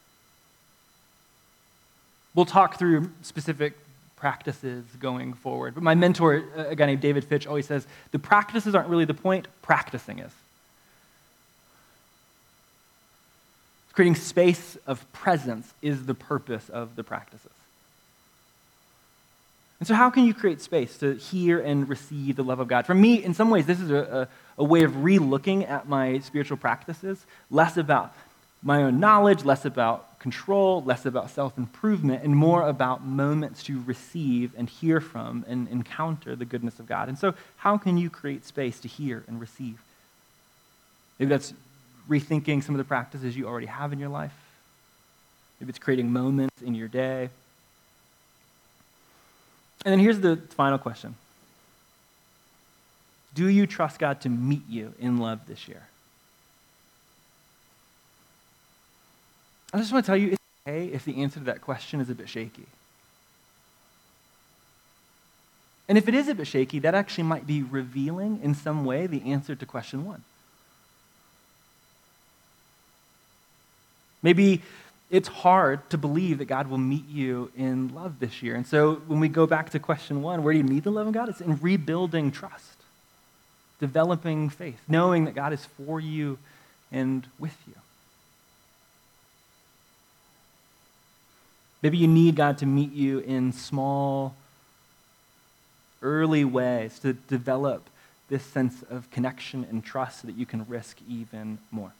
We'll 2.34 2.44
talk 2.44 2.78
through 2.78 3.10
specific 3.22 3.72
practices 4.16 4.84
going 5.00 5.32
forward. 5.32 5.74
But 5.74 5.82
my 5.82 5.94
mentor, 5.94 6.44
a 6.54 6.76
guy 6.76 6.84
named 6.84 7.00
David 7.00 7.24
Fitch, 7.24 7.46
always 7.46 7.66
says 7.66 7.86
the 8.10 8.18
practices 8.18 8.74
aren't 8.74 8.90
really 8.90 9.06
the 9.06 9.14
point, 9.14 9.48
practicing 9.62 10.18
is. 10.18 10.32
Creating 14.00 14.14
space 14.14 14.78
of 14.86 15.12
presence 15.12 15.74
is 15.82 16.06
the 16.06 16.14
purpose 16.14 16.70
of 16.70 16.96
the 16.96 17.04
practices. 17.04 17.50
And 19.78 19.86
so, 19.86 19.92
how 19.92 20.08
can 20.08 20.24
you 20.24 20.32
create 20.32 20.62
space 20.62 20.96
to 21.00 21.16
hear 21.16 21.60
and 21.60 21.86
receive 21.86 22.36
the 22.36 22.42
love 22.42 22.60
of 22.60 22.68
God? 22.68 22.86
For 22.86 22.94
me, 22.94 23.22
in 23.22 23.34
some 23.34 23.50
ways, 23.50 23.66
this 23.66 23.78
is 23.78 23.90
a, 23.90 24.28
a, 24.56 24.62
a 24.62 24.64
way 24.64 24.84
of 24.84 25.04
re 25.04 25.18
looking 25.18 25.66
at 25.66 25.86
my 25.86 26.20
spiritual 26.20 26.56
practices, 26.56 27.26
less 27.50 27.76
about 27.76 28.16
my 28.62 28.84
own 28.84 29.00
knowledge, 29.00 29.44
less 29.44 29.66
about 29.66 30.18
control, 30.18 30.82
less 30.82 31.04
about 31.04 31.28
self 31.28 31.58
improvement, 31.58 32.24
and 32.24 32.34
more 32.34 32.66
about 32.66 33.04
moments 33.04 33.62
to 33.64 33.82
receive 33.82 34.54
and 34.56 34.70
hear 34.70 35.02
from 35.02 35.44
and 35.46 35.68
encounter 35.68 36.34
the 36.34 36.46
goodness 36.46 36.78
of 36.78 36.86
God. 36.86 37.10
And 37.10 37.18
so, 37.18 37.34
how 37.58 37.76
can 37.76 37.98
you 37.98 38.08
create 38.08 38.46
space 38.46 38.80
to 38.80 38.88
hear 38.88 39.24
and 39.28 39.38
receive? 39.38 39.78
Maybe 41.18 41.28
that's 41.28 41.52
rethinking 42.10 42.62
some 42.62 42.74
of 42.74 42.78
the 42.78 42.84
practices 42.84 43.36
you 43.36 43.46
already 43.46 43.66
have 43.66 43.92
in 43.92 44.00
your 44.00 44.08
life. 44.08 44.34
Maybe 45.60 45.70
it's 45.70 45.78
creating 45.78 46.12
moments 46.12 46.60
in 46.60 46.74
your 46.74 46.88
day. 46.88 47.30
And 49.84 49.92
then 49.92 49.98
here's 49.98 50.20
the 50.20 50.36
final 50.50 50.78
question 50.78 51.14
Do 53.34 53.48
you 53.48 53.66
trust 53.66 53.98
God 53.98 54.20
to 54.22 54.28
meet 54.28 54.68
you 54.68 54.92
in 54.98 55.18
love 55.18 55.46
this 55.46 55.68
year? 55.68 55.82
I 59.72 59.78
just 59.78 59.92
want 59.92 60.04
to 60.04 60.10
tell 60.10 60.16
you 60.16 60.32
it's 60.32 60.38
okay 60.66 60.86
if 60.86 61.04
the 61.04 61.22
answer 61.22 61.38
to 61.38 61.46
that 61.46 61.60
question 61.60 62.00
is 62.00 62.10
a 62.10 62.14
bit 62.14 62.28
shaky. 62.28 62.66
And 65.88 65.96
if 65.96 66.08
it 66.08 66.14
is 66.14 66.28
a 66.28 66.34
bit 66.34 66.46
shaky, 66.46 66.80
that 66.80 66.94
actually 66.94 67.24
might 67.24 67.46
be 67.46 67.62
revealing 67.62 68.40
in 68.42 68.54
some 68.54 68.84
way 68.84 69.06
the 69.06 69.22
answer 69.22 69.54
to 69.54 69.66
question 69.66 70.04
one. 70.04 70.24
Maybe 74.22 74.62
it's 75.10 75.28
hard 75.28 75.88
to 75.90 75.98
believe 75.98 76.38
that 76.38 76.44
God 76.44 76.68
will 76.68 76.78
meet 76.78 77.08
you 77.08 77.50
in 77.56 77.94
love 77.94 78.20
this 78.20 78.42
year. 78.42 78.54
And 78.54 78.66
so 78.66 78.96
when 79.06 79.18
we 79.18 79.28
go 79.28 79.46
back 79.46 79.70
to 79.70 79.78
question 79.78 80.22
one, 80.22 80.42
where 80.42 80.52
do 80.52 80.58
you 80.58 80.64
need 80.64 80.84
the 80.84 80.92
love 80.92 81.08
of 81.08 81.12
God? 81.12 81.28
It's 81.28 81.40
in 81.40 81.58
rebuilding 81.60 82.30
trust, 82.30 82.76
developing 83.80 84.48
faith, 84.48 84.80
knowing 84.86 85.24
that 85.24 85.34
God 85.34 85.52
is 85.52 85.64
for 85.64 85.98
you 85.98 86.38
and 86.92 87.26
with 87.38 87.56
you. 87.66 87.74
Maybe 91.82 91.96
you 91.96 92.08
need 92.08 92.36
God 92.36 92.58
to 92.58 92.66
meet 92.66 92.92
you 92.92 93.20
in 93.20 93.52
small, 93.52 94.34
early 96.02 96.44
ways 96.44 96.98
to 97.00 97.14
develop 97.14 97.88
this 98.28 98.44
sense 98.44 98.84
of 98.90 99.10
connection 99.10 99.66
and 99.68 99.82
trust 99.82 100.20
so 100.20 100.26
that 100.26 100.36
you 100.36 100.46
can 100.46 100.66
risk 100.68 100.98
even 101.08 101.58
more. 101.70 101.92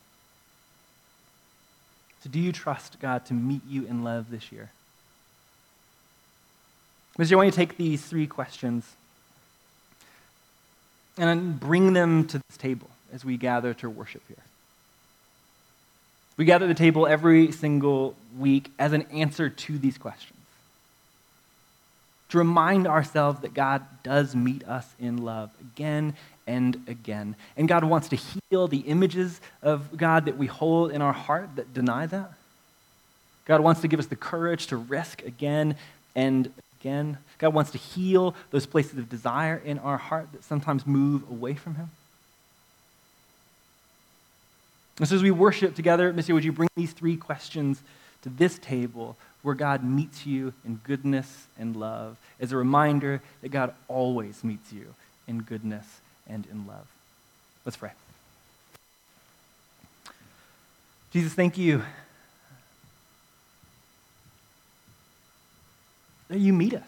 So, 2.23 2.29
do 2.31 2.39
you 2.39 2.53
trust 2.53 3.01
God 3.01 3.25
to 3.27 3.35
meet 3.35 3.63
you 3.67 3.87
in 3.87 4.05
love 4.05 4.31
this 4.31 4.53
year? 4.53 4.71
Mister, 7.19 7.35
I 7.35 7.37
want 7.37 7.47
you 7.47 7.53
to 7.53 7.57
take 7.57 7.77
these 7.77 8.03
three 8.03 8.27
questions 8.27 8.95
and 11.19 11.59
bring 11.59 11.93
them 11.93 12.27
to 12.29 12.39
this 12.39 12.57
table 12.57 12.89
as 13.13 13.25
we 13.25 13.37
gather 13.37 13.75
to 13.75 13.91
worship 13.91 14.23
here. 14.29 14.37
We 16.37 16.45
gather 16.47 16.67
the 16.67 16.75
table 16.75 17.07
every 17.07 17.53
single 17.53 18.15
week 18.39 18.71
as 18.79 18.93
an 18.93 19.03
answer 19.13 19.51
to 19.51 19.79
these 19.79 19.99
questions. 19.99 20.39
To 22.31 22.39
remind 22.39 22.87
ourselves 22.87 23.41
that 23.41 23.53
God 23.53 23.85
does 24.03 24.35
meet 24.35 24.67
us 24.67 24.87
in 24.99 25.19
love 25.19 25.51
again 25.61 26.15
and 26.51 26.83
again. 26.89 27.37
And 27.57 27.69
God 27.69 27.85
wants 27.85 28.09
to 28.09 28.17
heal 28.17 28.67
the 28.67 28.81
images 28.81 29.41
of 29.63 29.97
God 29.97 30.25
that 30.25 30.37
we 30.37 30.49
hold 30.49 30.91
in 30.91 31.01
our 31.01 31.13
heart 31.13 31.51
that 31.55 31.73
deny 31.73 32.07
that. 32.07 32.33
God 33.45 33.61
wants 33.61 33.81
to 33.83 33.89
give 33.89 34.01
us 34.01 34.07
the 34.07 34.17
courage 34.17 34.67
to 34.67 34.77
risk 34.77 35.23
again 35.23 35.77
and 36.17 36.53
again. 36.81 37.19
God 37.39 37.55
wants 37.55 37.71
to 37.71 37.79
heal 37.79 38.35
those 38.51 38.67
places 38.67 38.99
of 38.99 39.09
desire 39.09 39.63
in 39.65 39.79
our 39.79 39.97
heart 39.97 40.33
that 40.33 40.43
sometimes 40.43 40.89
move 40.89 41.23
away 41.31 41.55
from 41.55 41.77
Him. 41.77 41.91
And 44.99 45.09
so 45.09 45.15
as 45.15 45.23
we 45.23 45.31
worship 45.31 45.77
together, 45.77 46.13
Missio, 46.13 46.35
would 46.35 46.45
you 46.45 46.53
bring 46.53 46.69
these 46.75 46.93
three 46.93 47.17
questions 47.17 47.81
to 48.23 48.29
this 48.29 48.59
table 48.59 49.17
where 49.43 49.55
God 49.55 49.85
meets 49.85 50.27
you 50.27 50.53
in 50.67 50.81
goodness 50.83 51.47
and 51.57 51.77
love 51.77 52.19
as 52.41 52.51
a 52.51 52.57
reminder 52.57 53.23
that 53.41 53.51
God 53.51 53.73
always 53.87 54.43
meets 54.43 54.73
you 54.73 54.95
in 55.29 55.43
goodness 55.43 56.01
and 56.27 56.47
in 56.51 56.67
love. 56.67 56.87
Let's 57.65 57.77
pray. 57.77 57.91
Jesus, 61.13 61.35
thank 61.35 61.59
you 61.59 61.83
that 66.29 66.39
you 66.39 66.53
meet 66.53 66.75
us. 66.75 66.83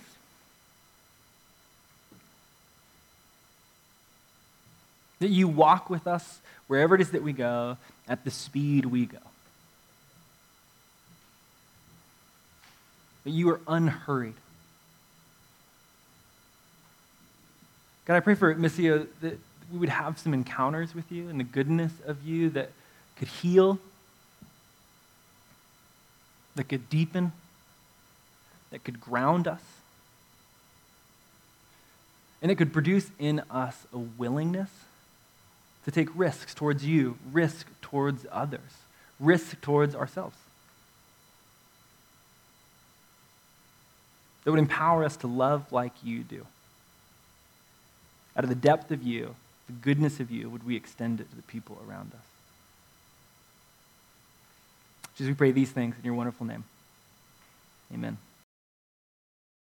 That 5.19 5.29
you 5.29 5.49
walk 5.49 5.91
with 5.91 6.07
us 6.07 6.41
wherever 6.69 6.95
it 6.95 7.01
is 7.01 7.11
that 7.11 7.23
we 7.23 7.33
go, 7.33 7.77
at 8.09 8.25
the 8.25 8.31
speed 8.31 8.87
we 8.87 9.07
go. 9.07 9.19
But 13.25 13.33
you 13.33 13.51
are 13.51 13.61
unhurried. 13.69 14.35
God, 18.13 18.19
I 18.19 18.21
pray 18.21 18.35
for 18.35 18.55
Missio 18.55 19.07
that 19.23 19.39
we 19.73 19.79
would 19.79 19.89
have 19.89 20.19
some 20.19 20.35
encounters 20.35 20.95
with 20.95 21.11
you 21.11 21.31
and 21.31 21.41
the 21.41 21.45
goodness 21.45 21.93
of 22.05 22.23
you 22.23 22.51
that 22.51 22.69
could 23.17 23.29
heal, 23.29 23.79
that 26.55 26.65
could 26.65 26.91
deepen, 26.91 27.33
that 28.71 28.85
could 28.85 29.01
ground 29.01 29.49
us, 29.49 29.63
and 32.43 32.51
it 32.51 32.57
could 32.57 32.71
produce 32.71 33.11
in 33.19 33.41
us 33.51 33.87
a 33.95 33.99
willingness 33.99 34.69
to 35.87 35.91
take 35.91 36.11
risks 36.15 36.53
towards 36.53 36.85
you, 36.85 37.17
risk 37.33 37.67
towards 37.81 38.27
others, 38.31 38.61
risk 39.19 39.59
towards 39.63 39.95
ourselves. 39.95 40.37
That 44.45 44.51
would 44.51 44.61
empower 44.61 45.03
us 45.03 45.17
to 45.17 45.27
love 45.27 45.73
like 45.73 45.95
you 46.05 46.19
do. 46.19 46.47
Out 48.37 48.45
of 48.45 48.49
the 48.49 48.57
depth 48.57 48.91
of 48.91 49.03
you, 49.03 49.35
the 49.67 49.73
goodness 49.73 50.21
of 50.21 50.31
you, 50.31 50.49
would 50.49 50.65
we 50.65 50.77
extend 50.77 51.21
it 51.21 51.31
to 51.31 51.37
the 51.37 51.43
people 51.43 51.79
around 51.87 52.13
us? 52.15 52.21
Jesus, 55.17 55.29
we 55.29 55.35
pray 55.35 55.53
these 55.53 55.71
things 55.71 55.95
in 55.99 56.05
your 56.05 56.15
wonderful 56.15 56.47
name. 56.47 56.65
Amen. 57.93 58.17